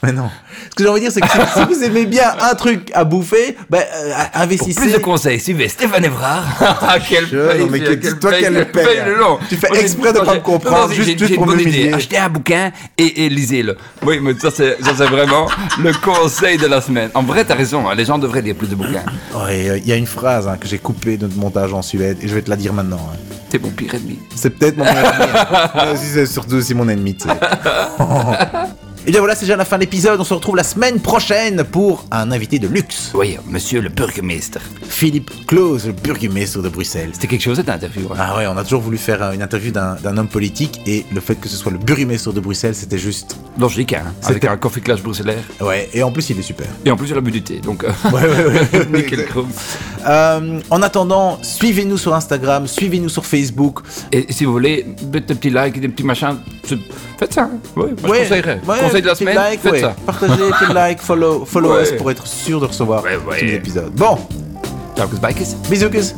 [0.04, 0.30] Mais non.
[0.70, 2.92] Ce que j'ai envie de dire, c'est que si, si vous aimez bien un truc
[2.94, 4.82] à bouffer, ben, euh, Pour investissez.
[4.82, 6.44] plus de conseils, suivez Stéphane Évrard.
[6.82, 9.38] Ah, quel Je- non, mais paye, quel- toi, quel paye, hein.
[9.48, 11.70] Tu fais exprès de moi, pas me comprendre, non, juste- juste pour une bonne idée.
[11.72, 11.94] m'humilier.
[11.94, 13.78] Achetez un bouquin et, et lisez-le.
[14.06, 14.76] Oui, mais ça, c'est
[15.06, 15.48] vraiment
[15.80, 17.10] le conseil de la semaine.
[17.14, 19.04] En vrai, t'as raison, hein, les gens devraient lire plus de bouquins.
[19.34, 21.82] Oh, euh, Il y a une phrase hein, que j'ai coupée de notre montage en
[21.82, 23.10] Suède et je vais te la dire maintenant.
[23.14, 23.18] hein.
[23.50, 24.20] C'est mon pire ennemi.
[24.36, 25.02] C'est peut-être mon ennemi.
[25.76, 27.16] Mais aussi, c'est surtout aussi mon ennemi.
[29.06, 30.18] Et bien voilà, c'est déjà la fin de l'épisode.
[30.22, 33.12] On se retrouve la semaine prochaine pour un invité de luxe.
[33.14, 34.60] Oui, monsieur le burgemeester.
[34.88, 37.10] Philippe Claus, le burgomestre de Bruxelles.
[37.12, 38.08] C'était quelque chose cette interview.
[38.14, 38.16] hein.
[38.18, 41.20] Ah ouais, on a toujours voulu faire euh, une interview d'un homme politique et le
[41.20, 43.36] fait que ce soit le burgomestre de Bruxelles, c'était juste.
[43.60, 45.44] Logique, hein, avec C'était- un coffee clash bruxellaire.
[45.62, 46.66] Ouais, et en plus il est super.
[46.86, 47.84] Et en plus, il a bu du thé, donc...
[47.84, 48.86] euh, Ouais, ouais, ouais.
[49.04, 49.50] Nickel chrome.
[50.08, 53.80] Euh, en attendant, suivez-nous sur Instagram, suivez-nous sur Facebook.
[54.12, 56.38] Et si vous voulez, mettre des petits likes, des petits machins,
[57.20, 57.44] faites ça.
[57.44, 57.52] hein.
[57.76, 58.62] Oui, moi Ouais, je conseillerais.
[58.68, 59.80] ouais, Conseil de la petit semaine, like, faites ouais.
[59.82, 59.96] ça.
[60.06, 61.84] Partagez, like, follow, follow Ouais.
[61.84, 63.92] us pour être sûr de recevoir tous les épisodes.
[63.94, 64.18] Bon,
[64.96, 65.08] Ciao,
[65.70, 66.14] bisous.